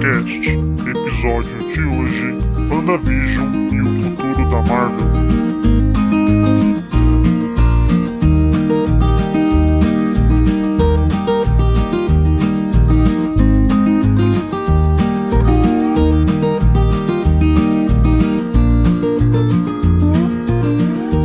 [0.00, 0.48] Podcast.
[0.88, 2.34] Episódio de hoje:
[2.70, 5.10] WandaVision e o futuro da Marvel.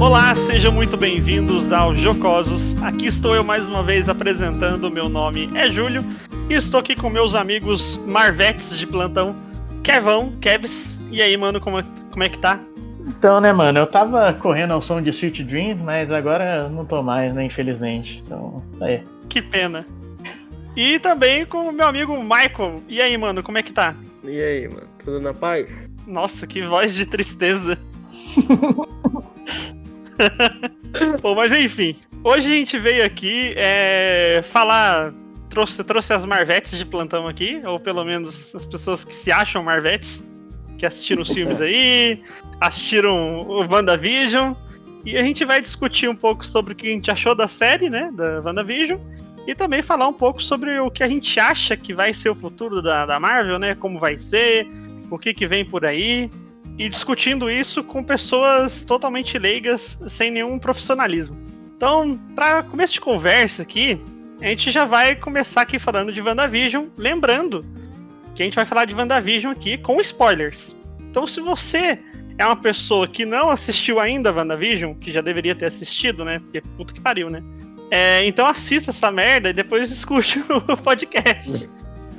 [0.01, 2.75] Olá, sejam muito bem-vindos ao Jocosos.
[2.83, 4.91] Aqui estou eu mais uma vez apresentando.
[4.91, 6.03] Meu nome é Júlio
[6.49, 9.35] e estou aqui com meus amigos Marvetes de plantão,
[9.83, 10.99] Kevão, Kevs.
[11.11, 12.59] E aí, mano, como, como é que tá?
[13.07, 17.03] Então, né, mano, eu tava correndo ao som de Sweet Dreams, mas agora não tô
[17.03, 18.21] mais, né, infelizmente.
[18.25, 19.03] Então, tá aí.
[19.29, 19.85] Que pena.
[20.75, 22.83] E também com o meu amigo Michael.
[22.87, 23.95] E aí, mano, como é que tá?
[24.23, 24.87] E aí, mano?
[25.03, 25.71] Tudo na paz?
[26.05, 27.77] Nossa, que voz de tristeza.
[31.21, 31.95] Bom, mas enfim.
[32.23, 35.13] Hoje a gente veio aqui é, falar.
[35.55, 39.63] Trouxe, trouxe as Marvetes de plantão aqui, ou pelo menos as pessoas que se acham
[39.63, 40.29] Marvetes,
[40.77, 42.21] que assistiram os filmes aí,
[42.59, 44.53] assistiram o WandaVision.
[45.05, 47.89] E a gente vai discutir um pouco sobre o que a gente achou da série,
[47.89, 48.11] né?
[48.13, 48.99] Da WandaVision.
[49.47, 52.35] E também falar um pouco sobre o que a gente acha que vai ser o
[52.35, 53.75] futuro da, da Marvel, né?
[53.75, 54.67] Como vai ser,
[55.09, 56.29] o que, que vem por aí
[56.77, 61.37] e discutindo isso com pessoas totalmente leigas, sem nenhum profissionalismo.
[61.77, 64.01] Então, para começo de conversa aqui,
[64.41, 67.65] a gente já vai começar aqui falando de WandaVision, lembrando
[68.35, 70.75] que a gente vai falar de WandaVision aqui com spoilers.
[70.99, 71.99] Então, se você
[72.37, 76.39] é uma pessoa que não assistiu ainda WandaVision, que já deveria ter assistido, né?
[76.39, 77.41] Porque puta que pariu, né?
[77.89, 81.69] É, então assista essa merda e depois escute o podcast.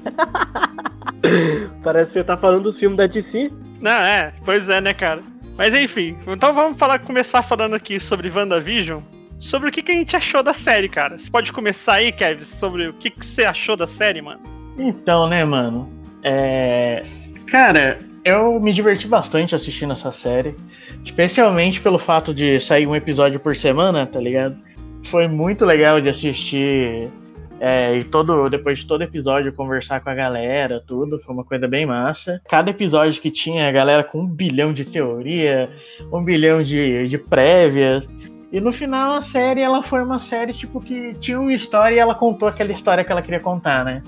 [1.82, 3.52] Parece que você tá falando dos filmes da DC.
[3.80, 5.22] Não, é, pois é, né, cara?
[5.56, 9.00] Mas enfim, então vamos falar, começar falando aqui sobre WandaVision.
[9.38, 11.18] Sobre o que, que a gente achou da série, cara.
[11.18, 14.40] Você pode começar aí, Kevin, sobre o que, que você achou da série, mano?
[14.78, 15.90] Então, né, mano?
[16.22, 17.04] É.
[17.46, 20.56] Cara, eu me diverti bastante assistindo essa série.
[21.04, 24.56] Especialmente pelo fato de sair um episódio por semana, tá ligado?
[25.04, 27.08] Foi muito legal de assistir.
[27.60, 31.68] É, e todo, depois de todo episódio conversar com a galera, tudo, foi uma coisa
[31.68, 32.42] bem massa.
[32.48, 35.68] Cada episódio que tinha a galera com um bilhão de teoria,
[36.12, 38.08] um bilhão de, de prévias.
[38.52, 41.98] E no final a série ela foi uma série tipo que tinha uma história e
[41.98, 44.02] ela contou aquela história que ela queria contar, né?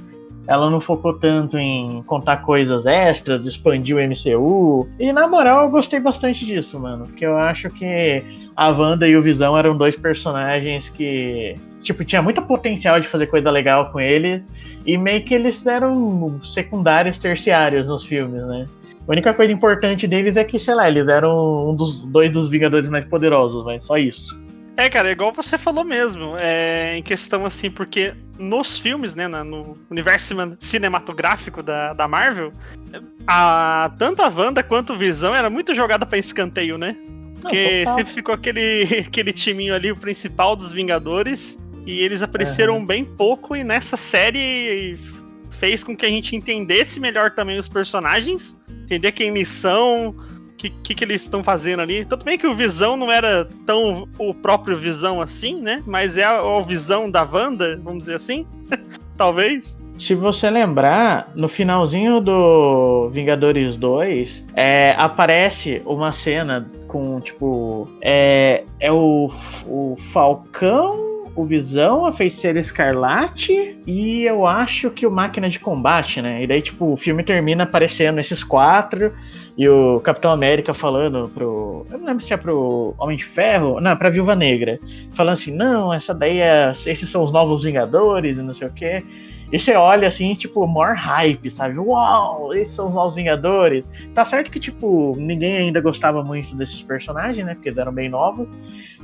[0.46, 4.88] Ela não focou tanto em contar coisas extras, expandir o MCU.
[4.98, 7.06] E na moral eu gostei bastante disso, mano.
[7.06, 8.24] Porque eu acho que
[8.56, 13.26] a Wanda e o Visão eram dois personagens que tipo, tinha muito potencial de fazer
[13.26, 14.42] coisa legal com ele,
[14.84, 18.66] e meio que eles eram secundários, terciários nos filmes, né?
[19.08, 22.50] A única coisa importante deles é que, sei lá, eles eram um dos dois dos
[22.50, 24.38] Vingadores mais poderosos, mas só isso.
[24.76, 29.26] É, cara, é igual você falou mesmo, é, em questão assim, porque nos filmes, né,
[29.26, 32.52] no universo cinematográfico da, da Marvel,
[33.26, 36.94] a, tanto a Wanda quanto o Visão era muito jogada para escanteio, né?
[37.40, 42.76] Porque Não, sempre ficou aquele, aquele timinho ali, o principal dos Vingadores, e eles apareceram
[42.76, 42.86] uhum.
[42.86, 44.98] bem pouco, e nessa série
[45.58, 50.54] fez com que a gente entendesse melhor também os personagens, entender quem eles são, o
[50.56, 52.04] que, que, que, eles estão fazendo ali.
[52.04, 55.82] Tudo bem que o Visão não era tão o próprio Visão assim, né?
[55.86, 58.46] Mas é a, a visão da Wanda, vamos dizer assim.
[59.16, 59.78] Talvez.
[59.98, 67.88] Se você lembrar, no finalzinho do Vingadores 2, é, aparece uma cena com, tipo.
[68.00, 69.28] É, é o,
[69.66, 71.07] o Falcão
[71.38, 76.42] o Visão, a Feiticeira Escarlate e eu acho que o Máquina de Combate, né?
[76.42, 79.12] E daí, tipo, o filme termina aparecendo esses quatro
[79.56, 81.86] e o Capitão América falando pro.
[81.92, 83.80] Eu não lembro se é pro Homem de Ferro.
[83.80, 84.80] Não, pra Viúva Negra.
[85.12, 86.72] Falando assim: não, essa daí é.
[86.72, 89.04] Esses são os novos Vingadores e não sei o quê.
[89.50, 91.78] E você olha assim, tipo, maior hype, sabe?
[91.78, 93.84] Uau, esses são os novos Vingadores.
[94.14, 97.54] Tá certo que, tipo, ninguém ainda gostava muito desses personagens, né?
[97.54, 98.46] Porque eram bem novos.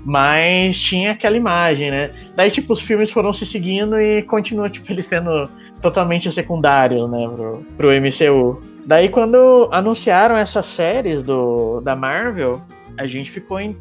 [0.05, 2.11] Mas tinha aquela imagem, né?
[2.37, 5.49] Daí, tipo, os filmes foram se seguindo e continua, tipo, eles sendo
[5.81, 8.63] totalmente secundários, né, pro, pro MCU.
[8.85, 12.61] Daí, quando anunciaram essas séries do, da Marvel,
[12.99, 13.77] a gente ficou em.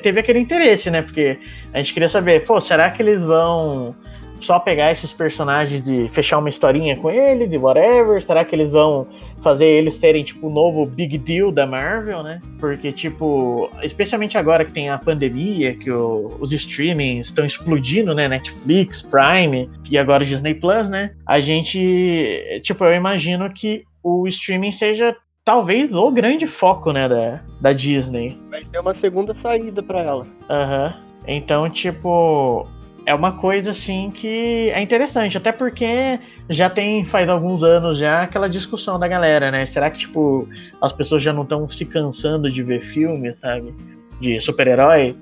[0.00, 1.02] Teve aquele interesse, né?
[1.02, 1.38] Porque
[1.72, 3.94] a gente queria saber, pô, será que eles vão
[4.42, 8.22] só pegar esses personagens e fechar uma historinha com ele, de whatever?
[8.22, 9.06] Será que eles vão
[9.42, 12.40] fazer eles terem, tipo, o novo big deal da Marvel, né?
[12.58, 18.28] Porque, tipo, especialmente agora que tem a pandemia, que o, os streamings estão explodindo, né?
[18.28, 21.12] Netflix, Prime e agora Disney Plus, né?
[21.26, 27.40] A gente, tipo, eu imagino que o streaming seja talvez o grande foco, né, da,
[27.60, 28.38] da Disney.
[28.50, 30.26] Vai ser uma segunda saída para ela.
[30.48, 30.86] Aham.
[30.86, 31.12] Uhum.
[31.26, 32.66] Então, tipo,
[33.04, 36.18] é uma coisa assim que é interessante, até porque
[36.48, 39.66] já tem faz alguns anos já aquela discussão da galera, né?
[39.66, 40.48] Será que tipo
[40.80, 43.74] as pessoas já não estão se cansando de ver filme, sabe?
[44.20, 45.16] De super-herói?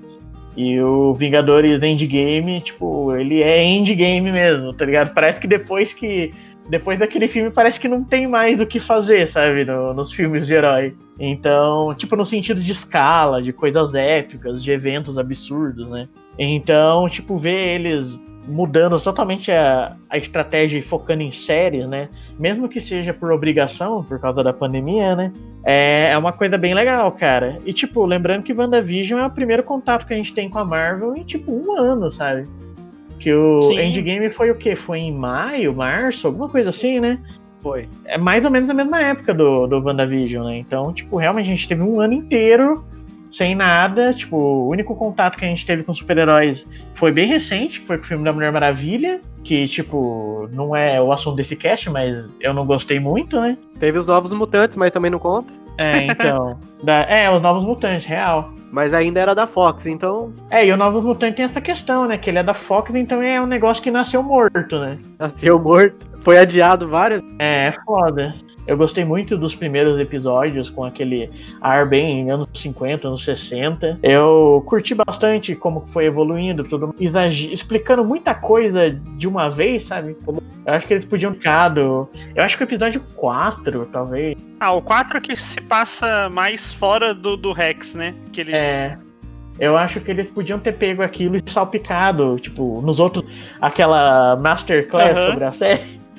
[0.55, 5.13] E o Vingadores Endgame, tipo, ele é endgame mesmo, tá ligado?
[5.13, 6.33] Parece que depois que
[6.69, 10.47] depois daquele filme parece que não tem mais o que fazer, sabe, no, nos filmes
[10.47, 10.95] de herói.
[11.19, 16.07] Então, tipo, no sentido de escala, de coisas épicas, de eventos absurdos, né?
[16.37, 22.09] Então, tipo, ver eles mudando totalmente a, a estratégia e focando em séries, né?
[22.39, 25.31] Mesmo que seja por obrigação, por causa da pandemia, né?
[25.63, 27.59] É, é uma coisa bem legal, cara.
[27.65, 30.65] E, tipo, lembrando que WandaVision é o primeiro contato que a gente tem com a
[30.65, 32.47] Marvel em, tipo, um ano, sabe?
[33.21, 33.79] Que o Sim.
[33.79, 34.75] Endgame foi o quê?
[34.75, 37.19] Foi em maio, março, alguma coisa assim, né?
[37.61, 37.87] Foi.
[38.05, 40.57] É mais ou menos na mesma época do, do WandaVision, né?
[40.57, 42.83] Então, tipo, realmente a gente teve um ano inteiro
[43.31, 44.11] sem nada.
[44.11, 47.99] Tipo, o único contato que a gente teve com super-heróis foi bem recente, que foi
[47.99, 49.21] com o filme da Mulher Maravilha.
[49.43, 53.55] Que, tipo, não é o assunto desse cast, mas eu não gostei muito, né?
[53.79, 55.53] Teve os novos mutantes, mas também não conta.
[55.77, 56.57] É, então.
[56.83, 58.51] da- é, os Novos Mutantes, real.
[58.71, 62.17] Mas ainda era da Fox, então É, e o Novos Mutantes tem essa questão, né?
[62.17, 64.97] Que ele é da Fox, então é um negócio que nasceu morto, né?
[65.19, 66.05] nasceu morto.
[66.23, 67.23] Foi adiado várias.
[67.39, 68.33] É, é foda.
[68.67, 71.29] Eu gostei muito dos primeiros episódios com aquele
[71.59, 73.99] ar bem anos 50, anos 60.
[74.03, 80.15] Eu curti bastante como foi evoluindo, tudo explicando muita coisa de uma vez, sabe?
[80.27, 82.07] Eu acho que eles podiam ficado.
[82.35, 84.37] Eu acho que o episódio 4, talvez.
[84.59, 88.13] Ah, o 4 que se passa mais fora do, do Rex, né?
[88.31, 88.53] Que eles.
[88.53, 88.97] É.
[89.59, 93.25] Eu acho que eles podiam ter pego aquilo e salpicado, tipo, nos outros.
[93.59, 95.29] aquela masterclass Aham.
[95.29, 96.01] sobre a série.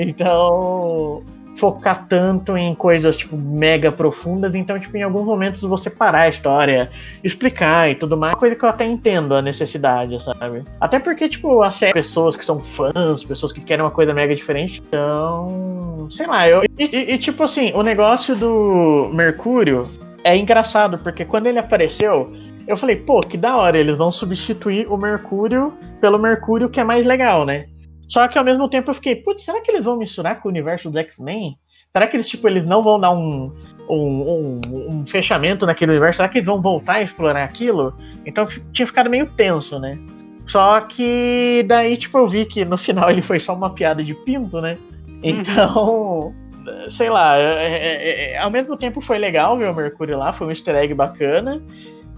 [0.00, 1.24] Então.
[1.58, 6.28] Focar tanto em coisas, tipo, mega profundas, então, tipo, em alguns momentos você parar a
[6.28, 6.88] história,
[7.24, 10.62] explicar e tudo mais, coisa que eu até entendo a necessidade, sabe?
[10.80, 14.34] Até porque, tipo, a série, pessoas que são fãs, pessoas que querem uma coisa mega
[14.34, 16.06] diferente, então.
[16.10, 16.62] Sei lá, eu.
[16.78, 19.86] E- e, tipo assim, o negócio do Mercúrio
[20.24, 22.32] é engraçado, porque quando ele apareceu,
[22.66, 26.84] eu falei, pô, que da hora, eles vão substituir o Mercúrio pelo Mercúrio que é
[26.84, 27.66] mais legal, né?
[28.08, 30.50] Só que ao mesmo tempo eu fiquei, putz, será que eles vão misturar com o
[30.50, 31.58] universo dos X-Men?
[31.92, 33.52] Será que eles, tipo, eles não vão dar um,
[33.88, 36.18] um, um, um fechamento naquele universo?
[36.18, 37.94] Será que eles vão voltar a explorar aquilo?
[38.24, 39.98] Então tinha ficado meio tenso, né?
[40.46, 44.14] Só que daí, tipo, eu vi que no final ele foi só uma piada de
[44.14, 44.78] pinto, né?
[45.22, 46.34] Então,
[46.88, 50.46] sei lá, é- é- é- ao mesmo tempo foi legal ver o Mercúrio lá, foi
[50.46, 51.62] um easter egg bacana.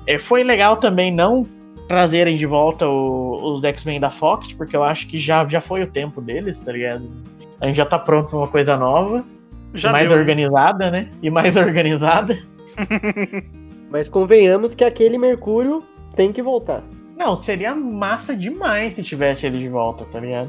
[0.06, 1.46] É, foi legal também não
[1.90, 5.82] trazerem de volta o- os X-Men da Fox, porque eu acho que já, já foi
[5.82, 7.10] o tempo deles, tá ligado?
[7.60, 9.25] A gente já tá pronto pra uma coisa nova,
[9.75, 10.16] Já mais deu.
[10.16, 11.08] organizada, né?
[11.20, 12.38] E mais organizada.
[13.90, 15.81] Mas convenhamos que aquele Mercúrio
[16.14, 16.82] tem que voltar.
[17.16, 20.48] Não, seria massa demais se tivesse ele de volta, tá ligado?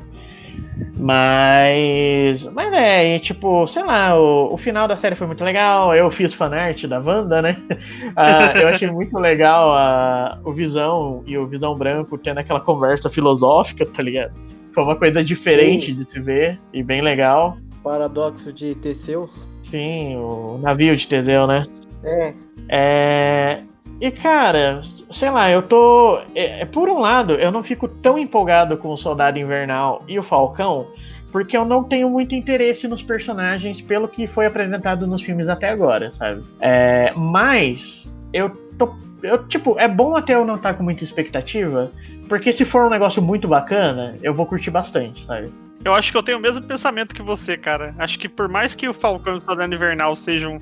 [0.97, 2.45] Mas.
[2.53, 5.95] Mas é, e tipo, sei lá, o, o final da série foi muito legal.
[5.95, 7.57] Eu fiz fanart da Wanda, né?
[8.15, 13.09] Ah, eu achei muito legal a, o Visão e o Visão Branco tendo aquela conversa
[13.09, 14.33] filosófica, tá ligado?
[14.73, 17.57] Foi uma coisa diferente de se ver e bem legal.
[17.83, 19.29] Paradoxo de Teseu.
[19.63, 21.65] Sim, o navio de Teseu, né?
[22.03, 22.33] É.
[22.69, 23.61] É,
[24.01, 26.17] E cara, sei lá, eu tô.
[26.33, 30.17] é, é, por um lado, eu não fico tão empolgado com o Soldado Invernal e
[30.17, 30.87] o Falcão,
[31.31, 35.69] porque eu não tenho muito interesse nos personagens pelo que foi apresentado nos filmes até
[35.69, 36.41] agora, sabe?
[36.59, 38.91] É, mas eu tô.
[39.21, 41.91] Eu, tipo, é bom até eu não estar com muita expectativa,
[42.27, 45.53] porque se for um negócio muito bacana, eu vou curtir bastante, sabe?
[45.85, 47.93] Eu acho que eu tenho o mesmo pensamento que você, cara.
[47.99, 50.59] Acho que por mais que o Falcão e o Soldado Invernal sejam,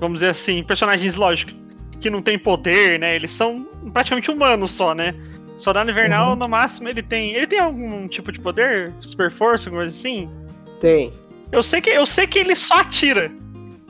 [0.00, 1.52] vamos dizer assim, personagens, lógico,
[2.00, 3.14] que não tem poder, né?
[3.16, 5.14] Eles são praticamente humanos só, né?
[5.56, 6.36] Soldado Invernal, Uhum.
[6.36, 7.32] no máximo, ele tem.
[7.34, 8.92] Ele tem algum tipo de poder?
[9.00, 10.28] Super força, alguma coisa assim?
[10.80, 11.12] Tem.
[11.52, 13.30] Eu sei que, eu sei que ele só atira.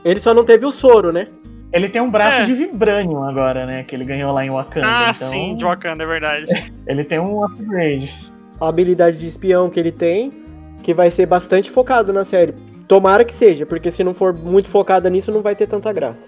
[0.03, 1.27] Ele só não teve o soro, né?
[1.71, 2.45] Ele tem um braço É.
[2.45, 3.83] de Vibranium agora, né?
[3.83, 4.85] Que ele ganhou lá em Wakanda.
[4.87, 6.45] ah, então sim, de Wakanda, é verdade.
[6.85, 8.13] Ele tem um upgrade.
[8.59, 10.29] A habilidade de espião que ele tem,
[10.83, 12.53] que vai ser bastante focado na série.
[12.89, 16.19] Tomara que seja, porque se não for muito focada nisso, não vai ter tanta graça.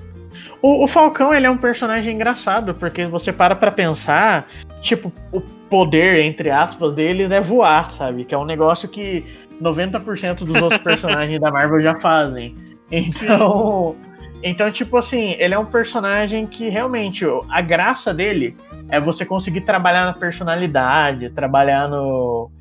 [0.62, 4.48] O, o Falcão, ele é um personagem engraçado, porque você para pra pensar,
[4.82, 8.26] tipo, o poder, entre aspas, deles é voar, sabe?
[8.26, 9.26] Que é um negócio que
[9.62, 12.56] 90% dos outros personagens da Marvel já fazem.
[12.92, 13.96] Então,
[14.44, 18.56] então, tipo assim, ele é um personagem que realmente, a graça dele
[18.90, 22.52] é você conseguir trabalhar na personalidade, trabalhar no,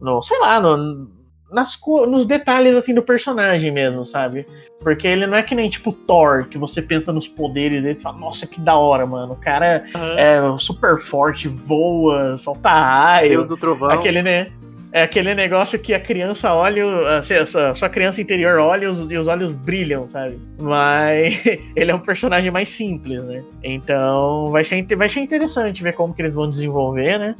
[0.00, 1.10] no sei lá, no,
[1.52, 1.78] nas,
[2.08, 4.46] nos detalhes assim do personagem mesmo, sabe?
[4.80, 8.02] Porque ele não é que nem tipo Thor, que você pensa nos poderes dele e
[8.02, 9.34] fala, nossa, que da hora, mano.
[9.34, 10.18] O cara Aham.
[10.18, 13.30] é super forte, voa, solta raio.
[13.30, 13.90] Deus do trovão.
[13.90, 14.50] Aquele, né?
[14.94, 18.84] É aquele negócio que a criança olha, o- a sua, a sua criança interior olha
[18.84, 20.38] e os, e os olhos brilham, sabe?
[20.60, 21.42] Mas
[21.74, 23.42] ele é um personagem mais simples, né?
[23.62, 27.34] Então vai ser, vai ser interessante ver como que eles vão desenvolver, né?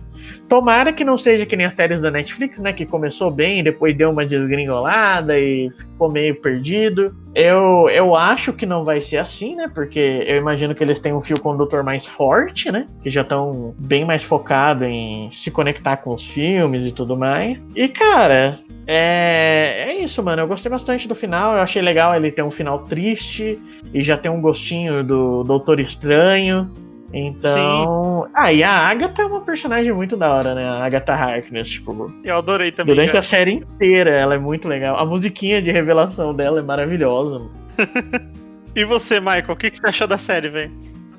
[0.48, 2.72] Tomara que não seja que nem as séries da Netflix, né?
[2.72, 7.14] Que começou bem e depois deu uma desgringolada e ficou meio perdido.
[7.34, 9.70] Eu, eu acho que não vai ser assim, né?
[9.72, 12.86] Porque eu imagino que eles têm um fio condutor mais forte, né?
[13.02, 17.58] Que já estão bem mais focados em se conectar com os filmes e tudo mais.
[17.74, 18.54] E, cara,
[18.86, 20.42] é, é isso, mano.
[20.42, 21.54] Eu gostei bastante do final.
[21.54, 23.58] Eu achei legal ele ter um final triste
[23.94, 26.70] e já ter um gostinho do Doutor Estranho.
[27.12, 28.26] Então.
[28.32, 30.64] Ah, e a Agatha é uma personagem muito da hora, né?
[30.64, 32.10] A Agatha Harkness, tipo.
[32.24, 32.94] Eu adorei também.
[32.94, 33.18] Durante cara.
[33.18, 34.96] a série inteira, ela é muito legal.
[34.96, 37.38] A musiquinha de revelação dela é maravilhosa.
[37.38, 37.50] mano.
[38.74, 40.72] E você, Michael, o que, que você achou da série, velho?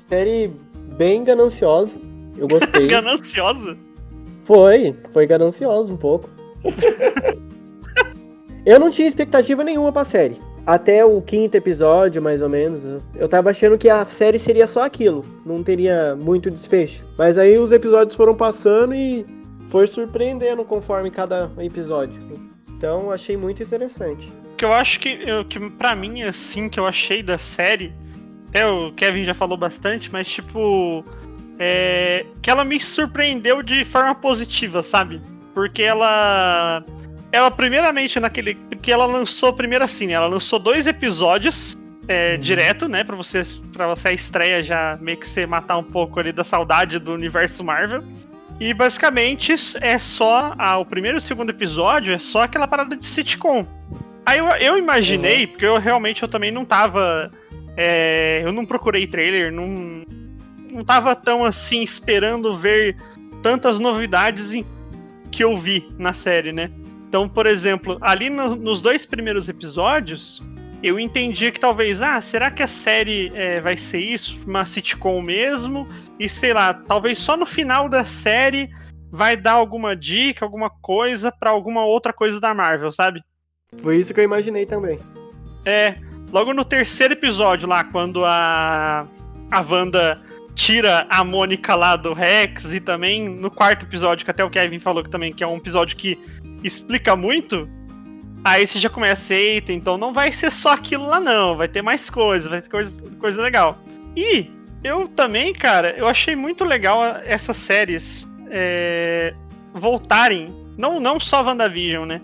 [0.08, 0.50] Série
[0.96, 1.94] bem gananciosa.
[2.36, 2.86] Eu gostei.
[2.88, 3.76] Gananciosa?
[4.44, 6.28] Foi, foi gananciosa um pouco.
[8.66, 10.40] eu não tinha expectativa nenhuma pra série.
[10.66, 14.84] Até o quinto episódio, mais ou menos, eu tava achando que a série seria só
[14.84, 17.04] aquilo, não teria muito desfecho.
[17.18, 19.26] Mas aí os episódios foram passando e
[19.70, 22.14] foi surpreendendo conforme cada episódio.
[22.76, 24.32] Então achei muito interessante.
[24.52, 25.18] O que eu acho que,
[25.48, 27.92] que pra mim, assim, que eu achei da série,
[28.54, 31.04] até o Kevin já falou bastante, mas tipo.
[31.58, 35.20] É, que ela me surpreendeu de forma positiva, sabe?
[35.52, 36.84] Porque ela.
[37.34, 38.54] Ela, primeiramente, naquele.
[38.54, 40.12] Porque ela lançou primeiro assim?
[40.12, 41.76] Ela lançou dois episódios
[42.06, 43.02] é, direto, né?
[43.02, 46.44] Pra você, pra você a estreia já meio que você matar um pouco ali da
[46.44, 48.04] saudade do universo Marvel.
[48.60, 50.54] E basicamente é só.
[50.56, 53.66] Ah, o primeiro e o segundo episódio é só aquela parada de sitcom.
[54.24, 57.32] Aí eu, eu imaginei, porque eu realmente eu também não tava.
[57.76, 60.04] é, eu não procurei trailer, não,
[60.70, 62.96] não tava tão assim esperando ver
[63.42, 64.64] tantas novidades em-
[65.32, 66.70] que eu vi na série, né?
[67.14, 70.42] Então, por exemplo, ali no- nos dois primeiros episódios,
[70.82, 74.42] eu entendi que talvez, ah, será que a série é, vai ser isso?
[74.44, 75.88] Uma sitcom mesmo?
[76.18, 78.68] E sei lá, talvez só no final da série
[79.12, 83.22] vai dar alguma dica, alguma coisa pra alguma outra coisa da Marvel, sabe?
[83.80, 84.98] Foi isso que eu imaginei também.
[85.64, 85.94] É,
[86.32, 89.06] logo no terceiro episódio lá, quando a,
[89.52, 90.20] a Wanda
[90.52, 94.80] tira a Mônica lá do Rex e também no quarto episódio, que até o Kevin
[94.80, 96.18] falou que também que é um episódio que
[96.64, 97.68] explica muito,
[98.42, 101.82] aí você já começa, eita, então não vai ser só aquilo lá não, vai ter
[101.82, 103.78] mais coisa, vai ter coisa, coisa legal.
[104.16, 104.50] E
[104.82, 109.34] eu também, cara, eu achei muito legal essas séries é,
[109.72, 112.20] voltarem, não, não só WandaVision, né?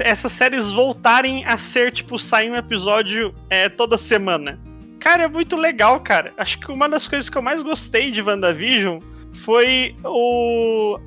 [0.00, 4.58] Essas séries voltarem a ser, tipo, sair um episódio é, toda semana.
[4.98, 6.32] Cara, é muito legal, cara.
[6.36, 8.98] Acho que uma das coisas que eu mais gostei de WandaVision
[9.32, 10.98] foi o,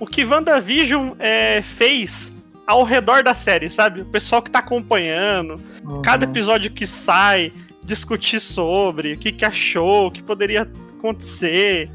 [0.00, 2.36] o que WandaVision é, fez
[2.66, 4.02] ao redor da série, sabe?
[4.02, 5.60] O pessoal que tá acompanhando,
[6.04, 6.32] cada Uhum.
[6.32, 7.52] episódio que sai,
[7.82, 11.90] discutir sobre, o que, que achou, o que poderia acontecer.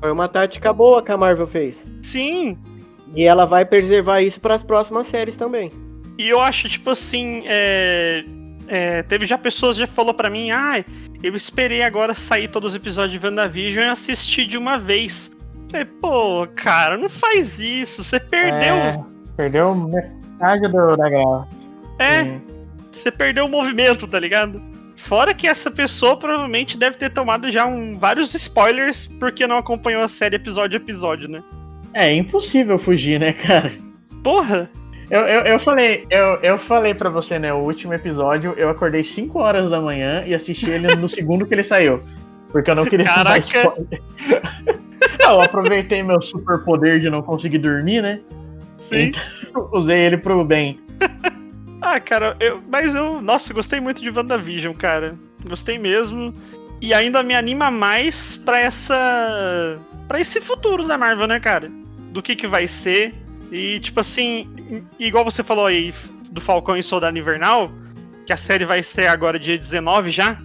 [0.00, 1.82] Foi uma tática boa que a Marvel fez.
[2.02, 2.56] Sim,
[3.14, 5.70] E ela vai preservar isso para as próximas séries também.
[6.16, 8.24] E eu acho, tipo assim, é,
[8.68, 10.82] é, teve já pessoas que já falou pra mim, ah,
[11.22, 15.36] eu esperei agora sair todos os episódios de WandaVision e assisti de uma vez.
[15.72, 18.74] Falei, pô, cara, não faz isso, você perdeu.
[18.76, 19.04] É,
[19.38, 21.48] perdeu metade do, da grava.
[21.98, 22.42] É, Sim.
[22.90, 24.60] você perdeu o movimento, tá ligado?
[24.98, 30.02] Fora que essa pessoa provavelmente deve ter tomado já um, vários spoilers porque não acompanhou
[30.02, 31.42] a série episódio a episódio, né?
[31.94, 33.72] É impossível fugir, né, cara?
[34.22, 34.68] Porra!
[35.10, 39.02] Eu, eu, eu falei, eu, eu falei pra você, né, o último episódio, eu acordei
[39.02, 42.00] 5 horas da manhã e assisti ele no segundo que ele saiu.
[42.50, 43.38] Porque eu não queria dar Caraca.
[43.38, 44.02] spoiler.
[45.20, 48.20] Não, eu aproveitei meu super poder de não conseguir dormir, né?
[48.78, 49.12] Sim.
[49.72, 50.80] Usei ele pro bem.
[51.84, 55.16] Ah, cara, eu, mas eu, nossa, gostei muito de WandaVision, cara.
[55.44, 56.32] Gostei mesmo.
[56.80, 58.94] E ainda me anima mais pra essa.
[60.06, 61.68] para esse futuro da Marvel, né, cara?
[62.12, 63.12] Do que que vai ser.
[63.50, 64.48] E, tipo assim,
[64.96, 65.92] igual você falou aí
[66.30, 67.70] do Falcão e Soldado Invernal,
[68.24, 70.38] que a série vai estrear agora dia 19 já.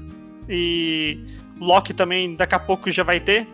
[0.50, 1.20] E
[1.60, 3.48] Loki também daqui a pouco já vai ter.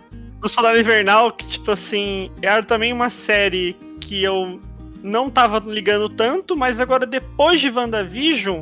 [0.43, 4.59] Do Soldado Invernal, que, tipo assim, era também uma série que eu
[5.01, 8.61] não tava ligando tanto, mas agora depois de WandaVision,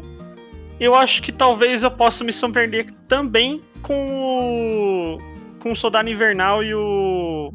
[0.80, 5.18] eu acho que talvez eu possa me surpreender também com o.
[5.60, 7.52] com o Soldado Invernal e o.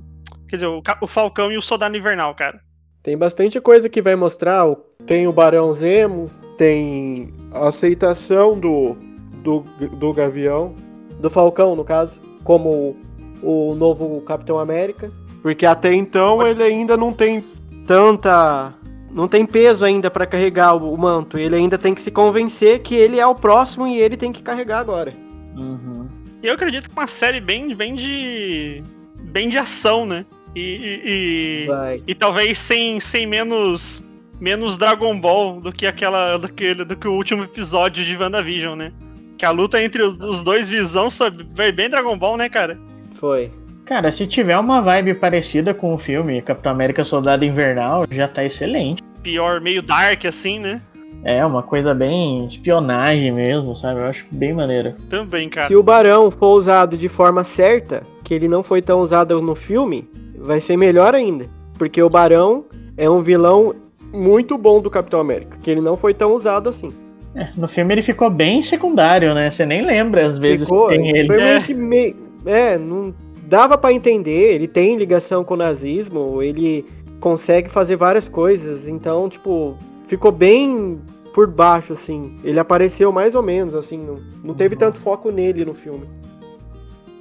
[0.49, 2.59] Quer dizer, o, o Falcão e o Soldado Invernal, cara.
[3.05, 4.67] Tem bastante coisa que vai mostrar.
[5.07, 6.29] Tem o Barão Zemo,
[6.59, 8.97] tem a aceitação do,
[9.45, 10.75] do, do Gavião,
[11.21, 12.97] do Falcão, no caso, como
[13.43, 15.11] o, novo Capitão América.
[15.43, 17.45] Porque até então ele ainda não tem
[17.87, 18.75] tanta.
[19.11, 21.39] Não tem peso ainda pra carregar o, o manto.
[21.39, 24.43] Ele ainda tem que se convencer que ele é o próximo e ele tem que
[24.43, 25.13] carregar agora.
[25.57, 26.07] Uhum.
[26.43, 28.83] E eu acredito que uma série bem, bem de.
[29.17, 30.27] bem de ação, né?
[30.55, 30.61] E.
[30.61, 32.03] e, e- Vai.
[32.07, 34.07] e talvez sem, sem menos.
[34.41, 36.37] menos Dragon Ball do que aquela.
[36.37, 38.93] do que, do que o último episódio de WandaVision, né?
[39.39, 42.79] Que a luta entre os, os dois visão sabe, vai bem Dragon Ball, né, cara?
[43.19, 43.51] Foi.
[43.85, 48.45] Cara, se tiver uma vibe parecida com o filme Capitão América Soldado Invernal, já tá
[48.45, 49.03] excelente.
[49.23, 50.81] Pior, meio dark assim, né?
[51.25, 54.01] É, uma coisa bem espionagem mesmo, sabe?
[54.01, 54.95] Eu acho bem maneiro.
[55.09, 55.67] Também, cara.
[55.67, 59.55] Se o Barão for usado de forma certa, que ele não foi tão usado no
[59.55, 60.09] filme,
[60.39, 61.47] vai ser melhor ainda.
[61.79, 62.65] Porque o Barão
[62.97, 63.75] é um vilão
[64.13, 66.93] muito bom do Capitão América, que ele não foi tão usado assim.
[67.35, 69.51] É, no filme ele ficou bem secundário, né?
[69.51, 71.27] Você nem lembra às vezes Ficou, que tem ele.
[71.27, 71.45] Foi É.
[71.45, 76.85] meio que meio, é, não dava pra entender, ele tem ligação com o nazismo, ele
[77.21, 79.77] consegue fazer várias coisas, então, tipo,
[80.09, 81.01] ficou bem
[81.35, 82.41] por baixo assim.
[82.43, 84.79] Ele apareceu mais ou menos assim, não, não teve Uhum.
[84.79, 86.07] tanto foco nele no filme.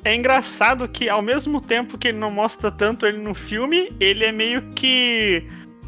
[0.04, 4.24] É engraçado que ao mesmo tempo que ele não mostra tanto ele no filme, ele
[4.24, 5.44] é meio que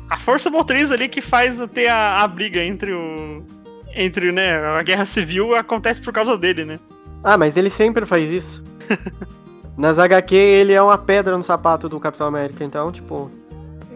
[0.09, 3.43] a força motriz ali que faz ter a, a briga entre o
[3.95, 6.79] entre, né, a guerra civil acontece por causa dele, né?
[7.23, 8.63] Ah, mas ele sempre faz isso.
[9.77, 13.29] Nas HQ, ele é uma pedra no sapato do Capitão América, então, tipo.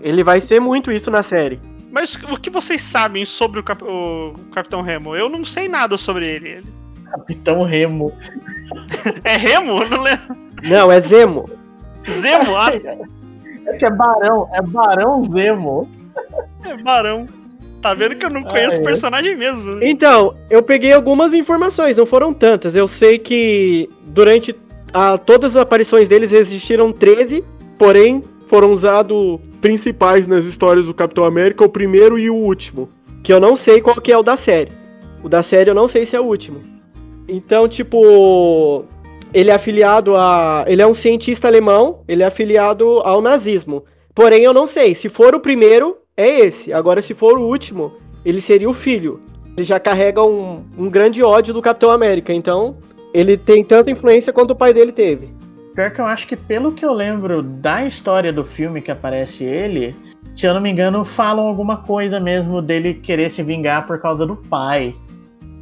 [0.03, 1.60] Ele vai ser muito isso na série.
[1.91, 5.15] Mas o que vocês sabem sobre o, Cap- o Capitão Remo?
[5.15, 6.50] Eu não sei nada sobre ele.
[6.50, 6.74] Ele-
[7.12, 8.12] Capitão Remo.
[9.24, 9.81] É Remo?
[9.83, 10.36] Eu Não lembro.
[10.63, 11.50] Não, é Zemo.
[12.10, 12.55] Zemo?
[12.55, 12.71] Ah,
[13.67, 15.88] É que é Barão, é Barão Zemo.
[16.63, 17.27] é Barão.
[17.81, 18.86] Tá vendo que eu não conheço Ah, o é.
[18.86, 19.89] personagem mesmo, né?
[19.89, 22.75] Então, eu peguei algumas informações, não foram tantas.
[22.75, 24.55] Eu sei que durante
[24.93, 27.43] a- todas as aparições deles existiram 13,
[27.77, 32.89] porém foram usados principais nas histórias do Capitão América, o primeiro e o último.
[33.23, 34.71] Que eu não sei qual que é o da série.
[35.23, 36.62] O da série eu não sei se é o último.
[37.27, 38.84] Então, tipo,
[39.34, 40.65] ele é afiliado a.
[40.67, 43.84] Ele é um cientista alemão, ele é afiliado ao nazismo.
[44.13, 44.93] Porém, eu não sei.
[44.95, 46.73] Se for o primeiro, é esse.
[46.73, 47.93] Agora, se for o último,
[48.25, 49.21] ele seria o filho.
[49.56, 52.34] Ele já carrega um, um grande ódio do Capitão América.
[52.34, 52.75] Então,
[53.13, 55.30] ele tem tanta influência quanto o pai dele teve.
[55.76, 59.43] Pior que eu acho que pelo que eu lembro da história do filme que aparece
[59.43, 59.95] ele,
[60.36, 64.26] se eu não me engano, falam alguma coisa mesmo dele querer se vingar por causa
[64.26, 64.95] do pai.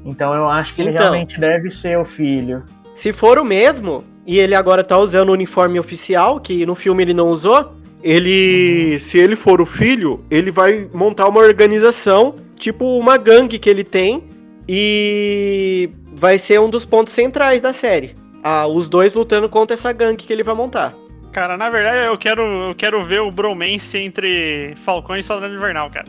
[0.06, 1.02] Então eu acho que ele Então.
[1.02, 2.64] realmente deve ser o filho.
[2.96, 7.04] Se for o mesmo, e ele agora tá usando o uniforme oficial, que no filme
[7.04, 9.00] ele não usou, ele.
[9.00, 13.84] Se ele for o filho, ele vai montar uma organização, tipo uma gangue que ele
[13.84, 14.24] tem,
[14.68, 18.16] e vai ser um dos pontos centrais da série.
[18.44, 20.94] Ah, os dois lutando contra essa gangue que ele vai montar.
[21.32, 25.90] Cara, na verdade eu quero, eu quero ver o bromance entre Falcão e Soldado Invernal,
[25.90, 26.06] cara.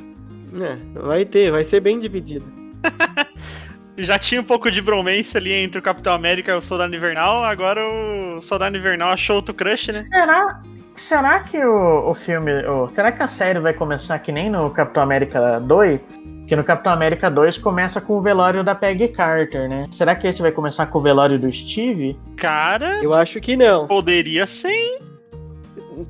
[0.60, 2.44] É, vai ter, vai ser bem dividido.
[3.96, 7.44] Já tinha um pouco de bromance ali entre o Capitão América e o Soldado Invernal,
[7.44, 10.02] agora o Soldado Invernal achou outro crush, né?
[10.06, 10.62] Será,
[10.94, 12.50] será que o, o filme.
[12.66, 16.00] o- será que a série vai começar que nem no Capitão América 2?
[16.50, 19.86] Que no Capitão América 2 começa com o velório da Peggy Carter, né?
[19.92, 22.18] Será que esse vai começar com o velório do Steve?
[22.36, 23.86] Cara, Eu acho que não.
[23.86, 24.98] poderia ser.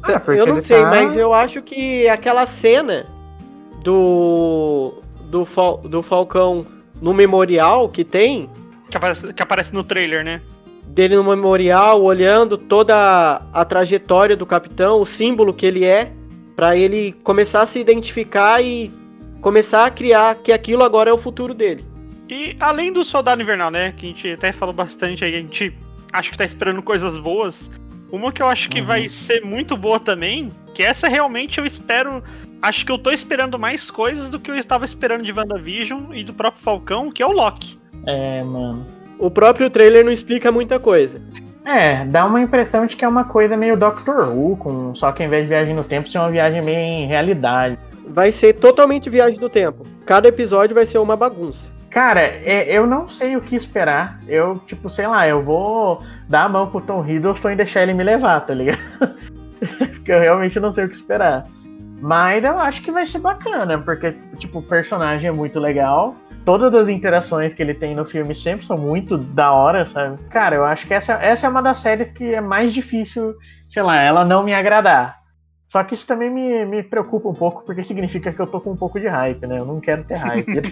[0.03, 3.05] Ah, porque eu não sei, tá- mas eu acho que aquela cena
[3.85, 4.95] do
[5.29, 6.65] do, Fal- do Falcão
[7.03, 8.49] no memorial que tem,
[8.91, 10.41] Que aparece, que aparece no trailer, né?
[10.87, 16.11] dele no memorial olhando toda a trajetória do capitão, o símbolo que ele é,
[16.57, 18.91] pra ele começar a se identificar e
[19.41, 21.85] começar a criar que aquilo agora é o futuro dele.
[22.29, 23.93] E além do Soldado Invernal, né?
[23.97, 25.77] Que a gente até falou bastante aí, a gente
[26.13, 27.71] acho que tá esperando coisas boas.
[28.13, 28.87] Uma que eu acho que Uhum.
[28.87, 32.23] vai ser muito boa também, que essa realmente eu espero.
[32.63, 36.23] Acho que eu tô esperando mais coisas do que eu estava esperando de WandaVision e
[36.23, 37.79] do próprio Falcão, que é o Loki.
[38.07, 38.87] É, mano.
[39.19, 41.21] O próprio trailer não explica muita coisa.
[41.65, 45.23] É, dá uma impressão de que é uma coisa meio Doctor Who, com, só que
[45.23, 47.79] ao invés de viagem no tempo, ser uma viagem meio em realidade.
[48.11, 49.87] Vai ser totalmente viagem do tempo.
[50.05, 51.71] Cada episódio vai ser uma bagunça.
[51.89, 54.21] Cara, é- eu não sei o que esperar.
[54.29, 57.95] Eu, tipo, sei lá, eu vou dar a mão pro Tom Hiddleston e deixar ele
[57.95, 58.79] me levar, tá ligado?
[59.93, 61.47] porque eu realmente não sei o que esperar.
[62.01, 66.15] Mas eu acho que vai ser bacana, porque, tipo, o personagem é muito legal.
[66.45, 70.19] Todas as interações que ele tem no filme sempre são muito da hora, sabe?
[70.31, 73.35] Cara, eu acho que essa, essa é uma das séries que é mais difícil,
[73.69, 75.20] sei lá, ela não me agradar.
[75.71, 78.73] Só que isso também me, me preocupa um pouco, porque significa que eu tô com
[78.73, 79.61] um pouco de hype, né?
[79.61, 80.63] Eu não quero ter hype.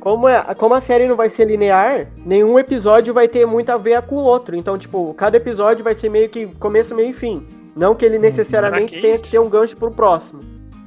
[0.00, 3.78] Como, é, como a série não vai ser linear, nenhum episódio vai ter muito a
[3.78, 4.54] ver com o outro.
[4.54, 7.46] Então, tipo, cada episódio vai ser meio que começo, meio e fim.
[7.74, 9.24] Não que ele necessariamente que tenha isso?
[9.24, 10.40] que ter um gancho pro próximo.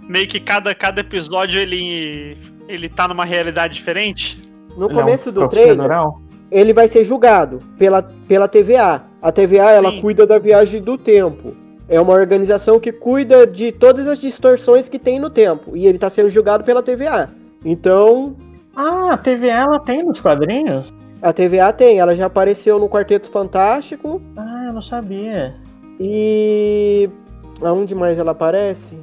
[0.08, 2.38] Meio que cada, cada episódio ele,
[2.68, 4.40] ele tá numa realidade diferente.
[4.78, 6.22] No Ele é um começo do trailer, rural?
[6.52, 9.02] ele vai ser julgado pela, pela TVA.
[9.20, 10.02] A TVA, ela Sim.
[10.02, 11.56] cuida da viagem do tempo.
[11.89, 15.76] É uma organização que cuida de todas as distorções que tem no tempo.
[15.76, 17.30] E ele tá sendo julgado pela TVA.
[17.63, 18.36] Então,
[18.76, 20.93] Ah, a TVA ela tem nos quadrinhos?
[21.21, 22.00] a TVA tem.
[22.00, 24.21] Ela já apareceu no Quarteto Fantástico.
[24.36, 25.56] Ah, eu não sabia.
[26.00, 27.10] E.
[27.62, 28.95] Aonde mais ela aparece?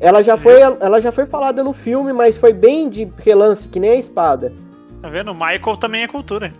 [0.00, 3.78] Ela já foi, ela já foi falada no filme, mas foi bem de relance, que
[3.80, 4.52] nem a espada.
[5.02, 5.32] Tá vendo?
[5.32, 6.52] O Michael também é cultura.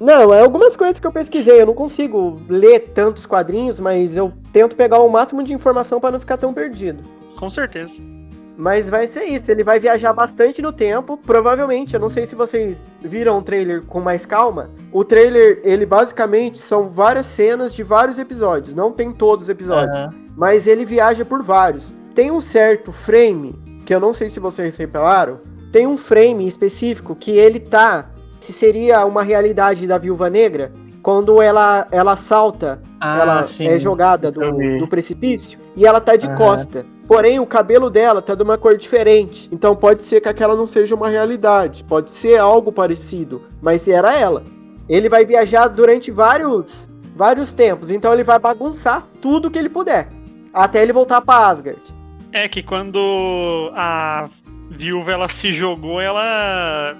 [0.00, 1.60] Não, é algumas coisas que eu pesquisei.
[1.60, 6.12] Eu não consigo ler tantos quadrinhos, mas eu tento pegar o máximo de informação para
[6.12, 7.02] não ficar tão perdido.
[7.36, 8.00] Com certeza.
[8.60, 11.94] Mas vai ser isso, ele vai viajar bastante no tempo, provavelmente.
[11.94, 14.68] Eu não sei se vocês viram o trailer com mais calma.
[14.90, 20.00] O trailer, ele basicamente são várias cenas de vários episódios, não tem todos os episódios,
[20.00, 20.14] Aham.
[20.36, 21.94] mas ele viaja por vários.
[22.16, 23.54] Tem um certo frame,
[23.86, 25.38] que eu não sei se vocês repararam,
[25.70, 30.72] tem um frame específico que ele tá, se seria uma realidade da Viúva Negra,
[31.02, 33.66] quando ela ela salta Ah, ela sim.
[33.66, 36.36] é jogada do, do precipício e ela tá de Aham.
[36.36, 36.86] costa.
[37.06, 39.48] Porém, o cabelo dela tá de uma cor diferente.
[39.50, 41.82] Então pode ser que aquela não seja uma realidade.
[41.84, 43.42] Pode ser algo parecido.
[43.62, 44.42] Mas era ela.
[44.86, 47.90] Ele vai viajar durante vários, vários tempos.
[47.90, 50.08] Então ele vai bagunçar tudo que ele puder.
[50.52, 51.80] Até ele voltar pra Asgard.
[52.30, 54.28] É que quando a
[54.70, 56.94] viúva ela se jogou, ela.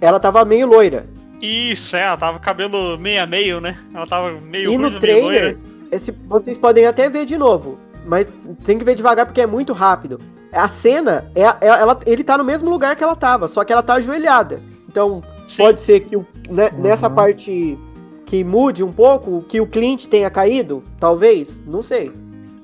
[0.00, 1.06] Ela tava meio loira.
[1.40, 3.76] Isso, é, ela tava com cabelo meio a meio, né?
[3.94, 5.58] Ela tava meio e ruiva, no trailer, loira.
[5.90, 7.78] esse, vocês podem até ver de novo.
[8.04, 8.26] Mas
[8.64, 10.18] tem que ver devagar porque é muito rápido.
[10.52, 13.72] A cena, é, é- ela, ele tá no mesmo lugar que ela tava, só que
[13.72, 14.60] ela tá ajoelhada.
[14.88, 15.62] Então, Sim.
[15.64, 16.80] pode ser que o- né, Uhum.
[16.82, 17.78] nessa parte
[18.26, 22.10] que mude um pouco, que o Clint tenha caído, talvez, não sei.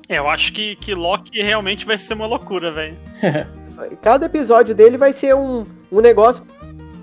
[0.09, 2.95] É, eu acho que, que Loki realmente vai ser uma loucura, velho.
[4.01, 6.43] Cada episódio dele vai ser um, um negócio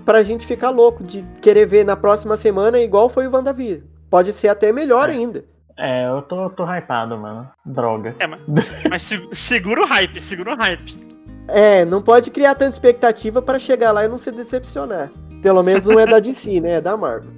[0.05, 3.81] pra gente ficar louco de querer ver na próxima semana, igual foi o WandaVision.
[4.09, 5.13] Pode ser até melhor É.
[5.13, 5.43] ainda.
[5.77, 7.49] É, eu tô, tô hypado, mano.
[7.65, 8.15] Droga.
[8.89, 10.97] Mas se- segura o hype, segura o hype.
[11.49, 15.11] É, não pode criar tanta expectativa pra chegar lá e não se decepcionar.
[15.43, 16.75] Pelo menos não é da DC, né?
[16.75, 17.29] É da Marvel.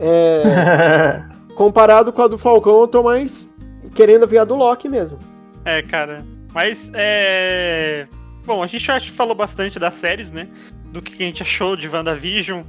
[0.00, 1.22] É,
[1.54, 3.46] comparado com a do Falcão, eu tô mais
[3.94, 5.18] querendo ver a do Loki mesmo.
[5.64, 6.24] É, cara.
[6.54, 8.06] Mas é.
[8.44, 10.48] Bom, a gente já falou bastante das séries, né?
[10.92, 12.62] Do que a gente achou de WandaVision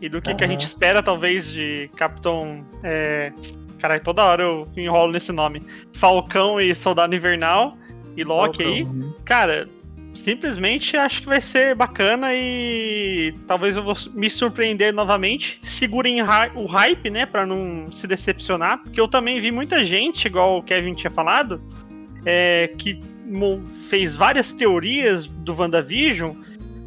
[0.00, 2.66] e do que, que a gente espera, talvez, de Capitão.
[2.82, 3.32] É...
[3.78, 5.62] Caralho, toda hora eu enrolo nesse nome.
[5.92, 7.76] Falcão e Soldado Invernal
[8.16, 8.82] e Loki aí.
[8.84, 9.12] Uhum.
[9.24, 9.68] Cara,
[10.14, 15.58] simplesmente acho que vai ser bacana e talvez eu vou me surpreender novamente.
[15.62, 16.20] Segurem
[16.54, 20.62] o hype, né, Pra não se decepcionar, porque eu também vi muita gente, igual o
[20.62, 21.62] Kevin tinha falado,
[22.24, 23.00] é, que
[23.88, 26.34] fez várias teorias do WandaVision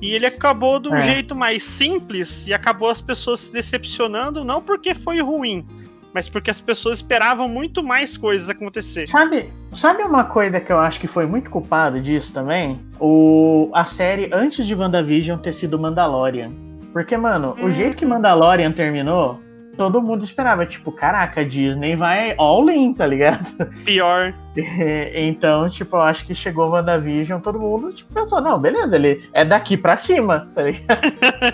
[0.02, 1.02] e ele acabou de um É.
[1.02, 5.66] jeito mais simples e acabou as pessoas se decepcionando, não porque foi ruim,
[6.14, 9.08] mas porque as pessoas esperavam muito mais coisas acontecer.
[9.10, 12.80] Sabe, sabe uma coisa que eu acho que foi muito culpado disso também?
[13.00, 16.52] O, a série antes de WandaVision ter sido Mandalorian.
[16.94, 17.72] Porque, mano, o Hum.
[17.72, 19.42] jeito que Mandalorian terminou,
[19.76, 23.46] todo mundo esperava, tipo, caraca, a Disney vai all in, tá ligado?
[23.84, 24.34] Pior.
[25.14, 29.44] então, tipo, eu acho que chegou WandaVision, todo mundo tipo, pensou, não, beleza, ele é
[29.44, 31.02] daqui pra cima, tá ligado?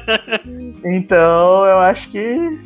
[0.85, 2.59] então, eu acho que.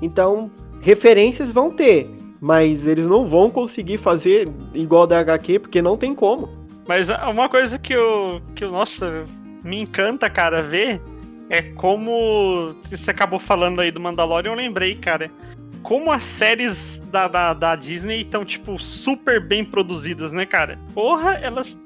[0.00, 5.96] Então, referências vão ter, mas eles não vão conseguir fazer igual da HQ, porque não
[5.96, 6.48] tem como.
[6.88, 9.24] Mas uma coisa que eu, que eu, nossa,
[9.62, 11.00] me encanta, cara, ver
[11.48, 12.74] é como.
[12.82, 15.30] Você acabou falando aí do Mandalorian, eu lembrei, cara.
[15.82, 20.78] Como as séries da, da, da Disney estão, tipo, super bem produzidas, né, cara?
[20.94, 21.78] Porra, elas.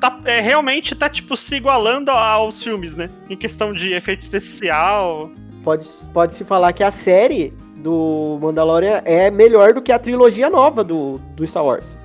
[0.00, 3.10] Tá, é, realmente tá, tipo, se igualando aos filmes, né?
[3.28, 5.30] Em questão de efeito especial.
[5.62, 10.48] Pode, pode se falar que a série do Mandalorian é melhor do que a trilogia
[10.48, 11.96] nova do, do Star Wars.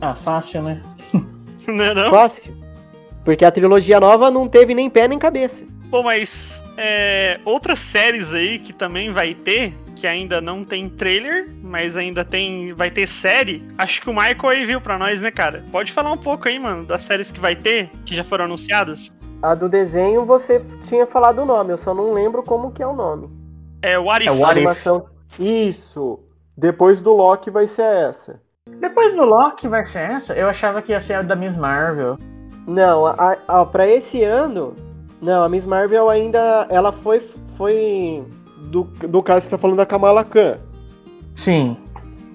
[0.00, 0.80] Ah, fácil, né?
[1.64, 2.10] Né, não?
[2.10, 2.52] Fácil.
[3.24, 5.64] Porque a trilogia nova não teve nem pé nem cabeça.
[5.92, 11.50] Bom, mas é, outras séries aí que também vai ter, que ainda não tem trailer,
[11.62, 13.62] mas ainda tem, vai ter série.
[13.76, 15.62] Acho que o Michael aí viu pra nós, né, cara?
[15.70, 19.12] Pode falar um pouco aí, mano, das séries que vai ter, que já foram anunciadas?
[19.42, 22.86] A do desenho você tinha falado o nome, eu só não lembro como que é
[22.86, 23.28] o nome.
[23.82, 24.28] É o What If.
[24.28, 24.50] É What.
[24.52, 25.04] Animação.
[25.38, 26.20] Isso.
[26.56, 28.40] Depois do Loki vai ser essa.
[28.80, 30.32] Depois do Loki vai ser essa?
[30.32, 32.16] Eu achava que ia ser a da Miss Marvel.
[32.66, 34.72] Não, a, a, pra esse ano.
[35.22, 36.66] Não, a Miss Marvel ainda.
[36.68, 37.22] Ela foi.
[37.56, 38.24] foi
[38.70, 40.58] Do, do caso que você tá falando da Kamala Khan.
[41.34, 41.76] Sim.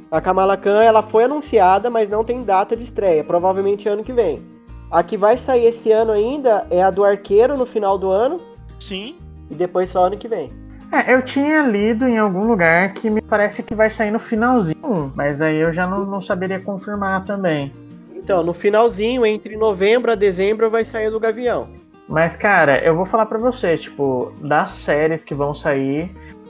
[0.10, 3.24] A Kamala Khan ela foi anunciada, mas não tem data de estreia.
[3.26, 4.42] Provavelmente ano que vem.
[4.90, 8.40] A que vai sair esse ano ainda é a do Arqueiro no final do ano.
[8.80, 9.18] Sim.
[9.52, 10.50] E depois só ano que vem.
[10.94, 15.12] É, eu tinha lido em algum lugar que me parece que vai sair no finalzinho,
[15.14, 17.74] mas aí eu já não, não saberia confirmar também.
[18.16, 21.68] Então, no finalzinho, entre novembro a dezembro, vai sair do Gavião.
[22.08, 26.10] Mas, cara, eu vou falar pra vocês, tipo, das séries que vão sair,